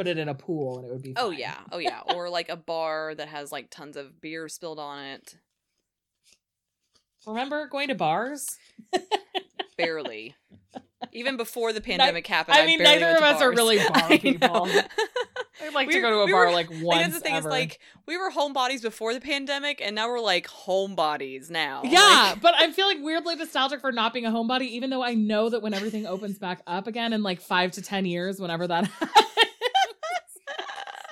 [0.00, 1.38] put it in a pool and it would be Oh fine.
[1.38, 1.56] yeah.
[1.72, 2.00] Oh yeah.
[2.14, 5.36] Or like a bar that has like tons of beer spilled on it.
[7.26, 8.46] Remember going to bars?
[9.76, 10.34] Barely.
[11.12, 12.56] Even before the pandemic happened.
[12.56, 14.68] I mean, barely neither of to us are really bar people.
[15.62, 17.20] I'd like to We- go to a we bar were- like Like, once that's the
[17.20, 17.48] thing ever.
[17.48, 21.82] is like we were homebodies before the pandemic and now we're like homebodies now.
[21.84, 25.14] yeah, Like, but I'm feeling weirdly nostalgic for not being a homebody, even though I
[25.14, 28.66] know that when everything opens back up again in like five to ten years, whenever
[28.68, 29.26] that happens.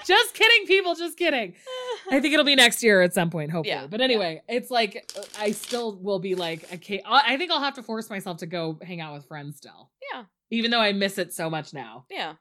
[0.09, 0.94] Just kidding, people.
[0.94, 1.54] Just kidding.
[2.11, 3.74] I think it'll be next year at some point, hopefully.
[3.74, 7.61] Yeah, but anyway, it's like uh, I still will be like, okay, I think I'll
[7.61, 10.24] have to force myself to go hang out with friends still, yeah.
[10.50, 12.06] even though I miss it so much now.
[12.11, 12.34] Yeah.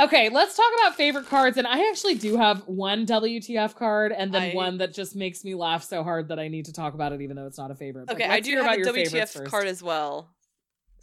[0.00, 1.56] Okay, let's talk about favorite cards.
[1.56, 5.44] And I actually do have one WTF card and then I- one that just makes
[5.44, 7.70] me laugh so hard that I need to talk about it, even though it's not
[7.70, 8.10] a favorite.
[8.10, 10.30] Okay, I do have about a your WTF card as well.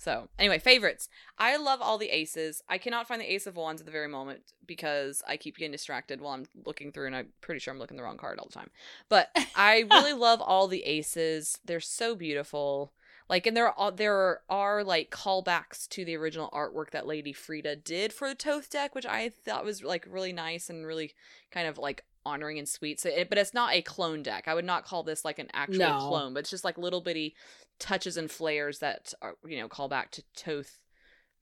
[0.01, 1.09] So, anyway, favorites.
[1.37, 2.63] I love all the aces.
[2.67, 5.71] I cannot find the ace of wands at the very moment because I keep getting
[5.71, 8.47] distracted while I'm looking through and I'm pretty sure I'm looking the wrong card all
[8.47, 8.71] the time.
[9.09, 11.59] But I really love all the aces.
[11.63, 12.93] They're so beautiful.
[13.31, 17.77] Like and there are there are like callbacks to the original artwork that Lady Frieda
[17.77, 21.13] did for the Thoth deck, which I thought was like really nice and really
[21.49, 22.99] kind of like honoring and sweet.
[22.99, 24.49] So, it, but it's not a clone deck.
[24.49, 25.97] I would not call this like an actual No.
[26.09, 27.33] clone, but it's just like little bitty
[27.79, 30.83] touches and flares that are you know call back to Thoth,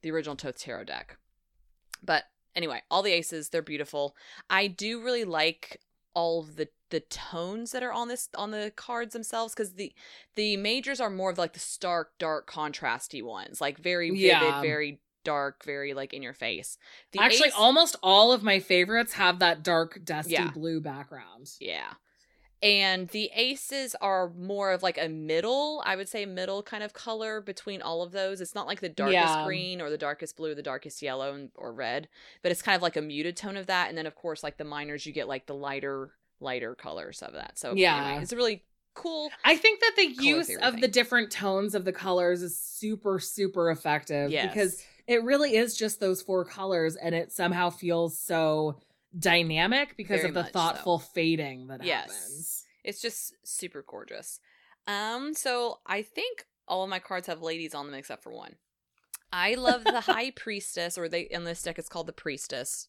[0.04, 1.18] the original Thoth tarot deck.
[2.04, 2.26] But
[2.56, 4.16] anyway, all the aces they're beautiful.
[4.48, 5.82] I do really like
[6.14, 9.94] all of the the tones that are on this on the cards themselves because the
[10.36, 14.62] the majors are more of like the stark dark contrasty ones like very vivid Yeah.
[14.62, 16.78] very dark very like in your face
[17.12, 20.50] the Actually, ace- almost all of my favorites have that dark, dusty Yeah.
[20.52, 21.52] blue background.
[21.60, 21.94] Yeah.
[22.62, 26.92] And the aces are more of like a middle, I would say middle kind of
[26.92, 28.42] color between all of those.
[28.42, 29.46] It's not like the darkest Yeah.
[29.46, 32.10] green or the darkest blue, or the darkest yellow and, or red,
[32.42, 33.88] but it's kind of like a muted tone of that.
[33.88, 37.34] And then of course like the minors you get like the lighter lighter colors of
[37.34, 37.58] that.
[37.60, 38.06] So Yeah.
[38.08, 38.64] anyway, it's a really
[38.96, 39.30] cool.
[39.46, 40.82] I think that the use of thing.
[40.82, 44.52] the different tones of the colors is super, super effective Yes.
[44.52, 48.80] because it really is just those four colors and it somehow feels so
[49.18, 50.60] dynamic because Very of the much so.
[50.60, 52.12] thoughtful fading that Yes.
[52.12, 52.66] happens.
[52.84, 54.40] It's just super gorgeous.
[54.88, 58.56] Um, so I think all of my cards have ladies on them except for one.
[59.32, 62.88] I love the High Priestess, or they in this deck it's called the Priestess.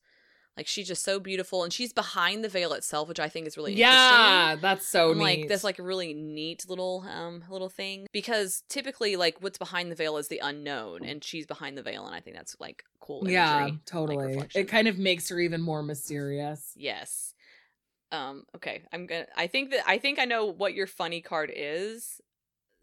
[0.56, 3.56] Like she's just so beautiful, and she's behind the veil itself, which I think is
[3.56, 5.20] really Yeah, that's so neat.
[5.20, 9.90] like that's like a really neat little um little thing because typically like what's behind
[9.90, 12.84] the veil is the unknown, and she's behind the veil, and I think that's like
[13.00, 13.20] cool.
[13.22, 14.26] Imagery, yeah, totally.
[14.26, 14.60] reflection.
[14.60, 16.72] it kind of makes her even more mysterious.
[16.76, 17.34] Yes.
[18.12, 21.52] Um, okay, I'm gonna I think that I think I know what your funny card
[21.54, 22.20] is.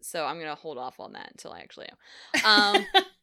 [0.00, 2.48] So I'm gonna hold off on that until I actually know.
[2.48, 2.86] Um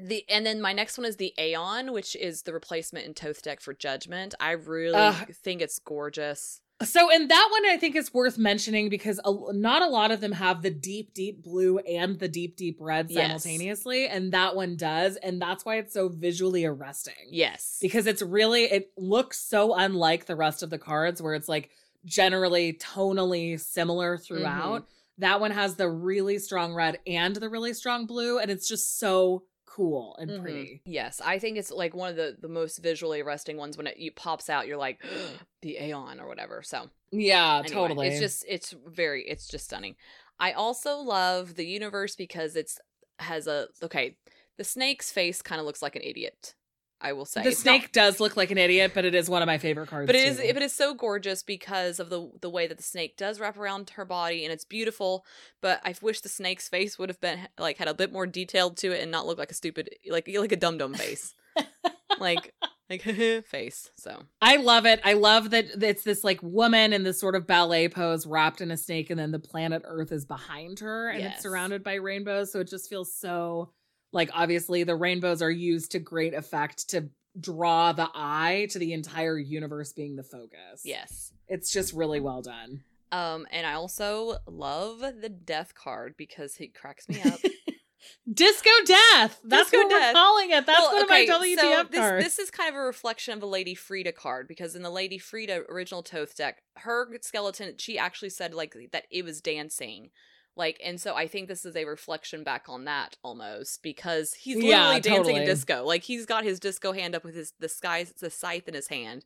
[0.00, 3.42] the and then my next one is the Aeon, which is the replacement in Thoth
[3.42, 4.34] deck for Judgment.
[4.40, 6.60] I really think it's gorgeous.
[6.82, 10.20] So, and that one I think is worth mentioning because a, not a lot of
[10.20, 13.42] them have the deep, deep blue and the deep, deep red Yes.
[13.42, 17.14] simultaneously, and that one does, and that's why it's so visually arresting.
[17.30, 17.78] Yes.
[17.80, 21.70] because it's really it looks so unlike the rest of the cards, where it's like
[22.04, 24.82] generally tonally similar throughout.
[24.82, 24.90] Mm-hmm.
[25.22, 28.98] That one has the really strong red and the really strong blue, and it's just
[28.98, 30.40] so cool and Mhm.
[30.42, 30.82] pretty.
[30.84, 33.98] Yes, I think it's like one of the the most visually arresting ones when it
[33.98, 34.66] you pops out.
[34.66, 35.02] You're like
[35.62, 36.62] the Aeon or whatever.
[36.62, 38.06] So Yeah, Anyway, totally.
[38.08, 39.96] It's just it's very it's just stunning.
[40.38, 42.78] I also love the universe because it's
[43.18, 44.16] has a okay.
[44.58, 46.54] The snake's face kind of looks like an idiot.
[47.00, 49.28] I will say the It's not- snake does look like an idiot, but it is
[49.28, 50.06] one of my favorite cards.
[50.06, 53.16] but it is but it's so gorgeous because of the the way that the snake
[53.16, 55.24] does wrap around her body and it's beautiful.
[55.60, 58.70] But I wish the snake's face would have been like had a bit more detail
[58.70, 61.34] to it and not look like a stupid like like a dum dum face,
[62.18, 62.54] like
[62.88, 63.02] like
[63.46, 63.90] face.
[63.98, 65.00] So I love it.
[65.04, 68.70] I love that it's this like woman in this sort of ballet pose wrapped in
[68.70, 71.34] a snake, and then the planet Earth is behind her and Yes.
[71.34, 72.52] it's surrounded by rainbows.
[72.52, 73.72] So it just feels so
[74.12, 78.92] like obviously the rainbows are used to great effect to draw the eye to the
[78.92, 80.82] entire universe being the focus.
[80.84, 81.32] yes.
[81.48, 82.82] It's just really well done.
[83.12, 87.38] Um, and I also love the death card because it cracks me up.
[88.32, 89.40] Disco Death.
[89.44, 90.14] That's Disco what Death.
[90.14, 90.66] we're calling it.
[90.66, 92.24] That's Well, one okay, of my WTF so this, cards.
[92.24, 95.18] This is kind of a reflection of the Lady Frieda card because in the Lady
[95.18, 100.10] Frieda original Thoth deck, her skeleton, she actually said like that it was dancing.
[100.56, 104.54] Like, and so I think this is a reflection back on that almost because he's
[104.56, 105.42] literally Yeah, dancing totally.
[105.42, 105.84] a disco.
[105.84, 108.88] Like he's got his disco hand up with his the sky the scythe in his
[108.88, 109.24] hand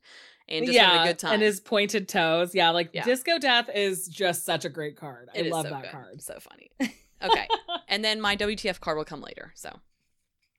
[0.49, 1.33] and just yeah, having a good time.
[1.35, 2.53] and his pointed toes.
[2.53, 3.05] Yeah, like Yeah.
[3.05, 5.29] Disco Death is just such a great card.
[5.33, 5.91] I It is love so that good.
[5.91, 6.21] card.
[6.21, 6.71] So funny.
[7.23, 7.47] Okay.
[7.87, 9.51] and then my WTF card will come later.
[9.53, 9.69] So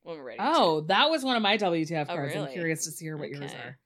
[0.03, 0.37] when we're ready.
[0.39, 0.45] to.
[0.47, 2.35] Oh, that was one of my WTF Oh, cards.
[2.37, 3.77] I'm curious to see what yours are.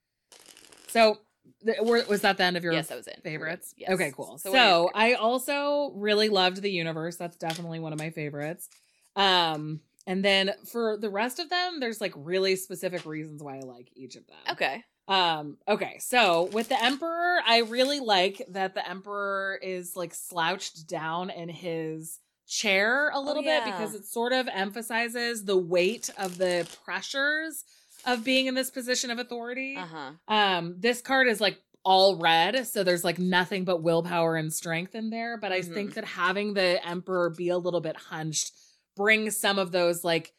[0.88, 1.18] So,
[1.64, 3.22] was that the end of your yes, that was it.
[3.24, 3.74] Favorites?
[3.78, 3.92] Yes.
[3.92, 4.38] Okay, cool.
[4.38, 7.16] So, your I also really loved the universe.
[7.16, 8.70] That's definitely one of my favorites.
[9.16, 13.62] Um, and then for the rest of them, there's like really specific reasons why I
[13.62, 14.38] like each of them.
[14.52, 14.84] Okay.
[15.10, 20.88] Um, okay, so with the Emperor, I really like that the Emperor is like slouched
[20.88, 23.72] down in his chair a little bit yeah.
[23.72, 27.64] because it sort of emphasizes the weight of the pressures
[28.06, 29.76] of being in this position of authority.
[29.78, 30.12] Uh huh.
[30.28, 34.94] Um, this card is like all red, so there's like nothing but willpower and strength
[34.96, 35.38] in there.
[35.38, 35.74] But I Mhm.
[35.74, 38.52] think that having the Emperor be a little bit hunched
[38.96, 40.34] brings some of those like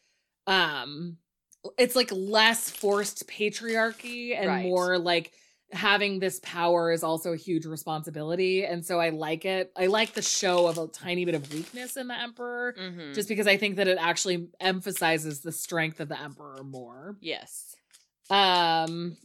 [0.47, 1.17] um
[1.77, 4.63] it's like less forced patriarchy and Right.
[4.63, 5.33] more like
[5.71, 8.65] having this power is also a huge responsibility.
[8.65, 9.71] And so I like it.
[9.77, 12.73] I like the show of a tiny bit of weakness in the Emperor.
[12.79, 13.13] Mm-hmm.
[13.13, 17.17] Just because I think that it actually emphasizes the strength of the Emperor more.
[17.21, 17.75] yes.
[18.29, 19.17] Um,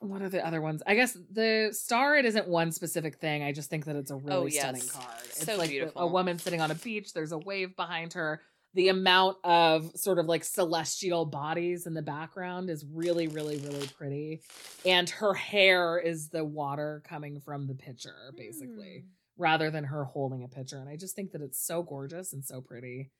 [0.00, 0.82] what are the other ones?
[0.86, 2.16] I guess the star.
[2.16, 3.42] It isn't one specific thing.
[3.42, 4.62] I just think that it's a really Oh, yes.
[4.62, 5.18] stunning card.
[5.24, 6.08] It's So like the- a beautiful.
[6.10, 7.12] woman sitting on a beach.
[7.12, 8.40] There's a wave behind her.
[8.74, 13.88] The amount of sort of like celestial bodies in the background is really, really, really
[13.88, 14.42] pretty.
[14.86, 19.08] And her hair is the water coming from the pitcher, basically, Mm.
[19.36, 20.78] rather than her holding a pitcher.
[20.78, 23.10] And I just think that it's so gorgeous and so pretty.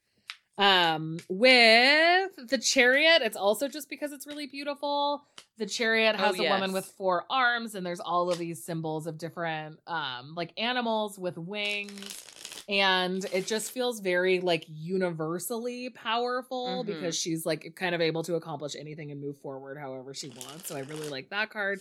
[0.59, 5.23] Um, with the chariot, it's also just because it's really beautiful.
[5.57, 9.07] The chariot Oh, has a woman with four arms, and there's all of these symbols
[9.07, 12.25] of different um like animals with wings.
[12.69, 16.87] And it just feels very like universally powerful Mhm.
[16.87, 20.69] because she's like kind of able to accomplish anything and move forward however she wants.
[20.69, 21.81] So I really like that card.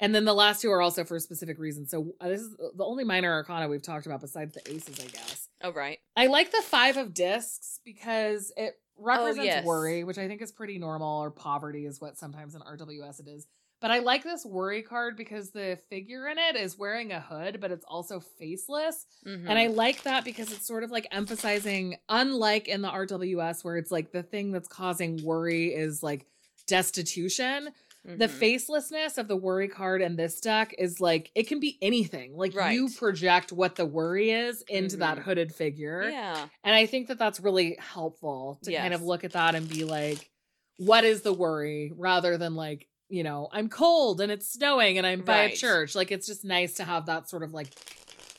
[0.00, 1.90] And then the last two are also for specific reasons.
[1.90, 5.08] So uh, this is the only minor arcana we've talked about besides the aces, I
[5.08, 5.48] guess.
[5.62, 5.98] Oh right.
[6.16, 9.64] I like the five of discs because it represents Oh, yes.
[9.64, 13.28] worry, which I think is pretty normal, or poverty is what sometimes in RWS it
[13.28, 13.46] is.
[13.80, 17.60] But I like this worry card because the figure in it is wearing a hood,
[17.60, 19.06] but it's also faceless.
[19.24, 19.48] Mhm.
[19.48, 23.76] And I like that because it's sort of like emphasizing, unlike in the RWS, where
[23.76, 26.26] it's like the thing that's causing worry is like
[26.66, 27.70] destitution.
[28.04, 28.38] The Mhm.
[28.38, 32.36] facelessness of the worry card in this deck is like it can be anything.
[32.36, 35.22] Like you project what the worry is into that Mhm.
[35.22, 36.08] hooded figure.
[36.10, 39.68] yeah, And I think that that's really helpful to kind of look at that and
[39.68, 40.30] be like,
[40.78, 45.06] what is the worry rather than like, you know, I'm cold and it's snowing and
[45.06, 45.94] I'm by a church.
[45.94, 47.68] Like it's just nice to have that sort of like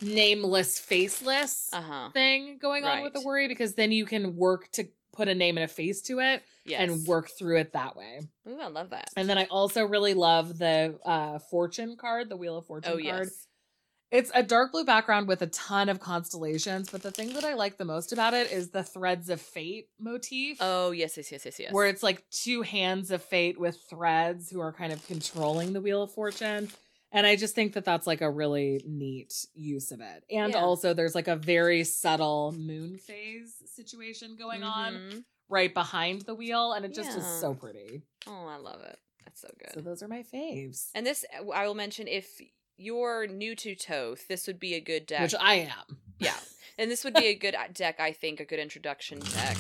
[0.01, 2.09] nameless, faceless uh huh.
[2.11, 5.57] thing going on with the worry because then you can work to put a name
[5.57, 6.81] and a face to it Yes.
[6.81, 8.19] and work through it that way.
[8.47, 9.09] Ooh, I love that.
[9.17, 12.95] And then I also really love the uh fortune card, the Wheel of Fortune oh
[12.95, 13.03] card.
[13.25, 13.47] yes.
[14.11, 17.53] It's a dark blue background with a ton of constellations, but the thing that I
[17.53, 20.57] like the most about it is the threads of fate motif.
[20.59, 21.71] Oh yes, yes, yes, yes, yes.
[21.71, 25.81] Where it's like two hands of fate with threads who are kind of controlling the
[25.81, 26.69] Wheel of Fortune.
[27.11, 30.23] And I just think that that's like a really neat use of it.
[30.31, 30.59] And Yeah.
[30.59, 35.23] also, there's like a very subtle moon phase situation going on Mhm.
[35.49, 36.73] right behind the wheel.
[36.73, 38.01] And it just is so pretty.
[38.25, 38.97] Oh, I love it.
[39.25, 39.71] That's so good.
[39.73, 42.41] So, those are my faves, and this, I will mention, if
[42.79, 45.21] you're new to Thoth, this would be a good deck.
[45.21, 45.97] which I am.
[46.19, 46.37] yeah,
[46.77, 47.99] and this would be a good uh, deck.
[47.99, 49.57] I think a good introduction deck.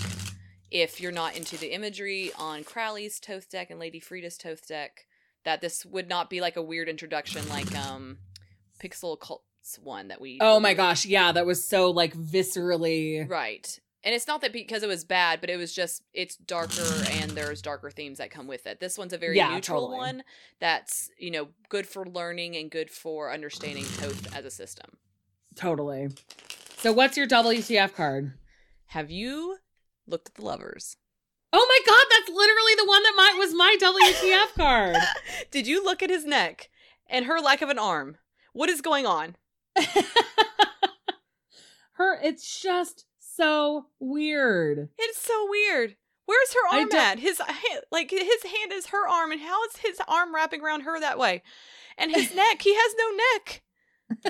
[0.71, 5.05] If you're not into the imagery on Crowley's Thoth deck and Lady Frieda's Thoth deck,
[5.43, 8.17] that this would not be like a weird introduction like um
[8.81, 10.37] Pixel Cult's one that we.
[10.41, 11.05] Oh my gosh.
[11.05, 11.31] Yeah.
[11.31, 13.27] That was so like viscerally.
[13.29, 13.79] Right.
[14.03, 17.31] And it's not that because it was bad, but it was just it's darker and
[17.31, 18.79] there's darker themes that come with it.
[18.79, 19.97] This one's a very Yeah, neutral totally.
[19.97, 20.23] one
[20.59, 24.97] that's, you know, good for learning and good for understanding Thoth as a system.
[25.55, 26.09] Totally.
[26.77, 28.33] So, what's your WTF card?
[28.87, 29.57] Have you
[30.07, 30.95] looked at the lovers?
[31.51, 34.95] Oh my god, that's literally the one that my, was my WTF card.
[35.51, 36.69] Did you look at his neck
[37.09, 38.17] and her lack of an arm?
[38.53, 39.35] What is going on?
[41.93, 43.05] Her, it's just
[43.39, 44.89] so weird.
[44.97, 45.95] It's so weird.
[46.25, 47.17] Where's her arm at?
[47.19, 50.81] His hand, like his hand is her arm, and how is his arm wrapping around
[50.81, 51.41] her that way?
[51.97, 53.63] And his neck, he has no neck.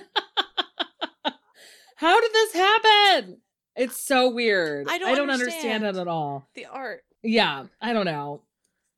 [1.98, 3.42] How did this happen?
[3.76, 4.88] It's so weird.
[4.90, 5.84] I don't I don't understand.
[5.84, 5.98] understand.
[5.98, 6.48] it at all.
[6.56, 7.02] The art.
[7.24, 8.44] Yeah, I don't know.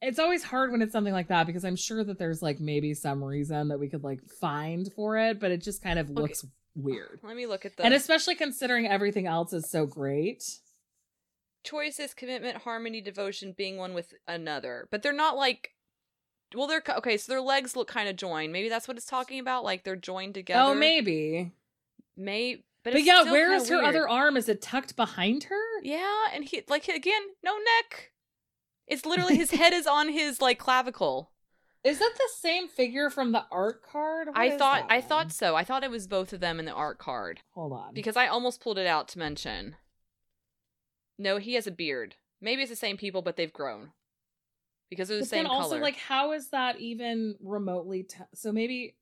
[0.03, 2.93] It's always hard when it's something like that because I'm sure that there's like maybe
[2.93, 6.33] some reason that we could like find for it, but it just kind of Okay.
[6.75, 7.19] Weird.
[7.23, 10.43] Let me look at the And especially considering everything else is so great.
[11.63, 14.87] choices, commitment, harmony, devotion, being one with another.
[14.91, 15.71] But they're not like.
[16.53, 17.15] Well, they're okay.
[17.17, 18.51] So their legs look kind of joined.
[18.51, 19.63] Maybe that's what it's talking about.
[19.63, 20.71] Like they're joined oh, together.
[20.71, 21.53] Oh, maybe.
[22.17, 22.63] May.
[22.83, 23.87] But, But, yeah, where is her weird.
[23.89, 24.35] other arm?
[24.35, 25.81] Is it tucked behind her?
[25.83, 28.11] Yeah, and he like again, no neck.
[28.87, 31.30] It's literally his head is on his like clavicle.
[31.83, 34.27] Is that the same figure from the art card?
[34.27, 35.07] What I thought I one?
[35.07, 35.55] thought so.
[35.55, 37.93] I thought it was both of them in the art card Hold on.
[37.93, 39.75] because I almost pulled it out to mention.
[41.17, 42.15] No, he has a beard.
[42.39, 43.91] Maybe it's the same people, but they've grown
[44.89, 45.81] because they're the but same then also, color.
[45.81, 48.03] like, how is that even remotely?
[48.03, 48.95] T- so maybe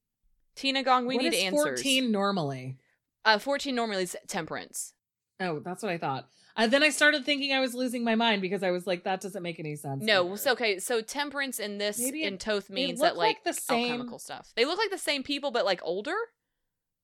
[0.55, 1.63] Tina Gong, we what need is answers.
[1.63, 2.77] Fourteen normally.
[3.25, 4.93] Uh, fourteen normally is temperance.
[5.39, 6.27] Oh, that's what I thought.
[6.57, 9.21] Uh, then I started thinking I was losing my mind because I was like, that
[9.21, 10.03] doesn't make any sense.
[10.03, 13.17] No, so okay, so temperance in this Maybe in it- Thoth They means look that
[13.17, 13.91] like, the same.
[13.93, 14.51] alchemical stuff.
[14.55, 16.15] They look like the same people, but like older.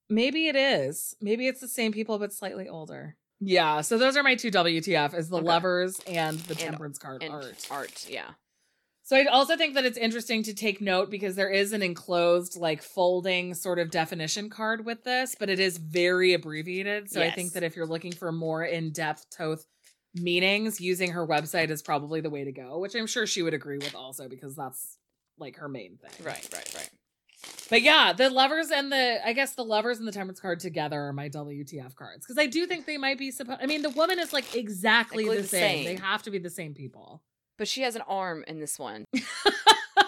[0.09, 1.15] Maybe it is.
[1.21, 3.15] Maybe it's the same people but slightly older.
[3.39, 3.81] Yeah.
[3.81, 5.45] So those are my two WTF: is the Okay.
[5.45, 7.67] lovers and the And- temperance card And art.
[7.71, 8.31] art, yeah.
[9.05, 12.57] So I also think that it's interesting to take note because there is an enclosed,
[12.57, 17.11] like folding sort of definition card with this, but it is very abbreviated.
[17.11, 19.67] So I think that if you're looking for more in-depth Thoth
[20.15, 23.53] meanings, using her website is probably the way to go, which I'm sure she would
[23.53, 24.97] agree with also because that's
[25.37, 26.25] like her main thing.
[26.25, 26.89] Right, right, right.
[27.69, 30.99] But yeah, the lovers and the I guess the lovers and the temperance card together
[30.99, 33.59] are my WTF cards because I do think they might be supposed.
[33.61, 35.85] I mean, the woman is like exactly Exactly the, the same.
[35.85, 35.85] same.
[35.85, 37.21] They have to be the same people.
[37.57, 39.05] But she has an arm in this one.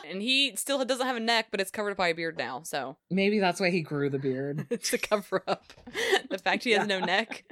[0.10, 2.98] and he still doesn't have a neck, but it's covered by a beard now, so
[3.10, 4.68] Maybe that's why he grew the beard.
[4.84, 5.74] to cover up.
[6.30, 7.46] the fact he has no neck.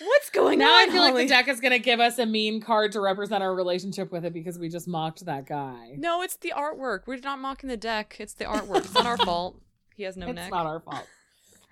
[0.00, 0.70] What's going now on?
[0.70, 3.42] Now I feel like the deck is gonna give us a mean card to represent
[3.42, 5.94] our relationship with it because we just mocked that guy.
[5.96, 7.00] No, it's the artwork.
[7.06, 8.16] We're not mocking the deck.
[8.18, 8.78] It's the artwork.
[8.78, 9.60] It's not our fault.
[9.94, 10.44] He has no it's neck.
[10.46, 11.06] It's not our fault.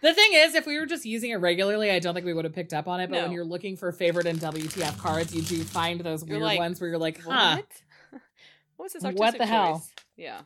[0.02, 2.44] The thing is, if we were just using it regularly, I don't think we would
[2.44, 3.10] have picked up on it.
[3.10, 6.46] But when you're looking for favorite and WTF cards, you do find those You're weird
[6.46, 7.36] like, ones where you're like, what?
[7.36, 7.62] huh.
[8.76, 9.84] what was his What the hell?
[10.16, 10.40] Yeah.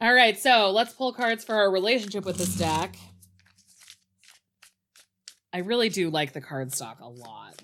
[0.00, 2.96] All right, so let's pull cards for our relationship with this deck.
[5.52, 7.62] I really do like the card stock a lot.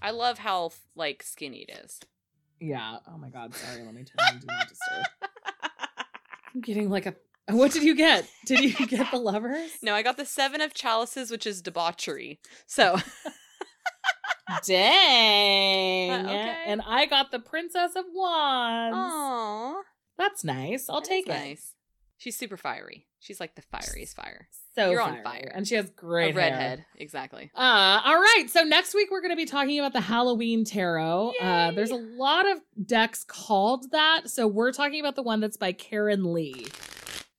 [0.00, 2.00] I love how like skinny it is.
[2.60, 2.96] Yeah.
[3.06, 3.54] Oh my god.
[3.54, 3.82] Sorry.
[3.82, 5.04] Let me turn on do not disturb.
[6.54, 7.14] I'm getting like a.
[7.48, 8.28] What did you get?
[8.46, 9.70] Did you get the lovers?
[9.82, 12.40] no, I got the seven of chalices, which is debauchery.
[12.66, 12.96] So
[14.66, 16.10] Dang.
[16.10, 16.56] Uh, okay.
[16.66, 18.96] And I got the Princess of Wands.
[18.96, 19.82] Aww.
[20.18, 20.88] That's nice.
[20.88, 21.30] I'll That take it.
[21.30, 21.72] Nice.
[22.18, 23.06] She's super fiery.
[23.20, 24.48] She's like the fieriest fire.
[24.74, 25.50] So You're on fire.
[25.54, 26.86] And she has great a hair.
[26.96, 27.50] Exactly.
[27.54, 28.46] Uh, all right.
[28.48, 31.32] So next week we're going to be talking about the Halloween tarot.
[31.40, 34.30] Uh, there's a lot of decks called that.
[34.30, 36.66] So we're talking about the one that's by Karen Lee.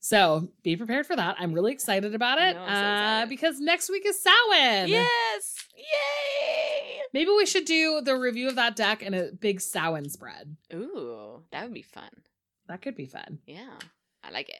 [0.05, 1.35] So be prepared for that.
[1.39, 4.87] I'm really excited about it know, so uh, because next week is Samhain.
[4.87, 5.55] Yes.
[5.75, 6.99] Yay.
[7.11, 10.57] Maybe we should do the review of that deck and a big Samhain spread.
[10.71, 12.11] Ooh, that would be fun.
[12.67, 13.39] That could be fun.
[13.47, 13.79] Yeah.
[14.23, 14.59] I like it.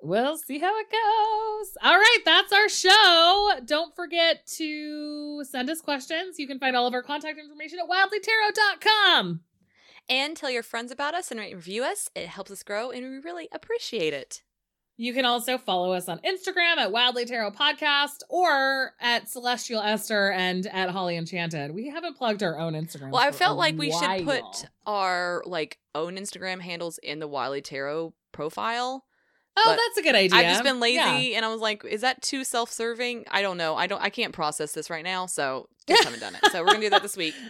[0.00, 1.76] We'll see how it goes.
[1.82, 3.60] All right, that's our show.
[3.66, 6.38] Don't forget to send us questions.
[6.38, 9.40] You can find all of our contact information at wildlytarot.com.
[10.08, 12.08] And tell your friends about us and review us.
[12.14, 14.40] It helps us grow and we really appreciate it.
[15.00, 20.32] You can also follow us on Instagram at Wildly Tarot Podcast or at Celestial Esther
[20.32, 21.70] and at Holly Enchanted.
[21.72, 23.12] We haven't plugged our own Instagram.
[23.12, 24.42] Well, I felt like we should put
[24.86, 29.04] our like own Instagram handles in the Wildly Tarot profile.
[29.56, 30.36] Oh, but that's a good idea.
[30.36, 31.36] I've just been lazy Yeah.
[31.36, 33.24] and I was like, is that too self-serving?
[33.30, 33.76] I don't know.
[33.76, 36.50] I don't I can't process this right now, so just haven't done it.
[36.50, 37.34] So we're gonna do that this week.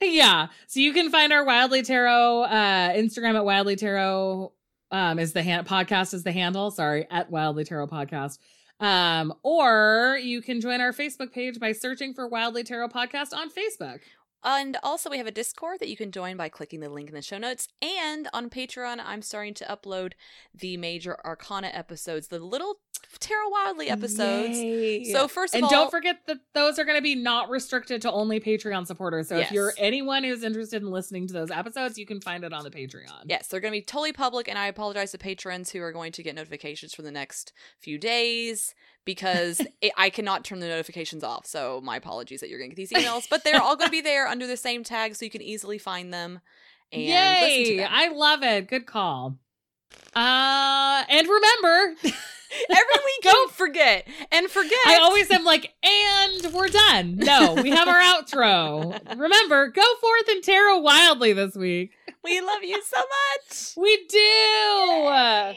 [0.00, 0.46] Yeah.
[0.68, 4.52] So you can find our Wildly Tarot uh Instagram at Wildly Tarot
[4.90, 6.70] um is the hand podcast is the handle.
[6.70, 8.38] Sorry, at Wildly Tarot Podcast.
[8.80, 13.50] Um, or you can join our Facebook page by searching for Wildly Tarot Podcast on
[13.50, 14.00] Facebook.
[14.44, 17.14] And also, we have a Discord that you can join by clicking the link in
[17.14, 17.66] the show notes.
[17.82, 20.12] And on Patreon, I'm starting to upload
[20.54, 22.76] the major Arcana episodes, the little
[23.18, 24.58] Tarot Wildly episodes.
[24.58, 25.04] Yay.
[25.04, 28.02] So first of and all, don't forget that those are going to be not restricted
[28.02, 29.28] to only Patreon supporters.
[29.28, 32.52] So if you're anyone who's interested in listening to those episodes, you can find it
[32.52, 33.24] on the Patreon.
[33.26, 36.12] Yes, they're going to be totally public, and I apologize to patrons who are going
[36.12, 38.74] to get notifications for the next few days
[39.04, 41.46] because it, I cannot turn the notifications off.
[41.46, 43.92] So my apologies that you're going to get these emails, but they're all going to
[43.92, 46.40] be there under the same tag, so you can easily find them
[46.92, 47.76] and listen to Yay!
[47.78, 47.90] them.
[47.92, 48.68] I love it.
[48.68, 49.38] Good call.
[50.14, 51.94] Uh, and remember,
[52.70, 54.78] Every week, don't forget and forget.
[54.86, 57.16] I always am like, and we're done.
[57.16, 58.98] No, we have our outro.
[59.18, 61.92] Remember, go forth and tarot wildly this week.
[62.24, 63.72] we love you so much.
[63.76, 65.54] We do.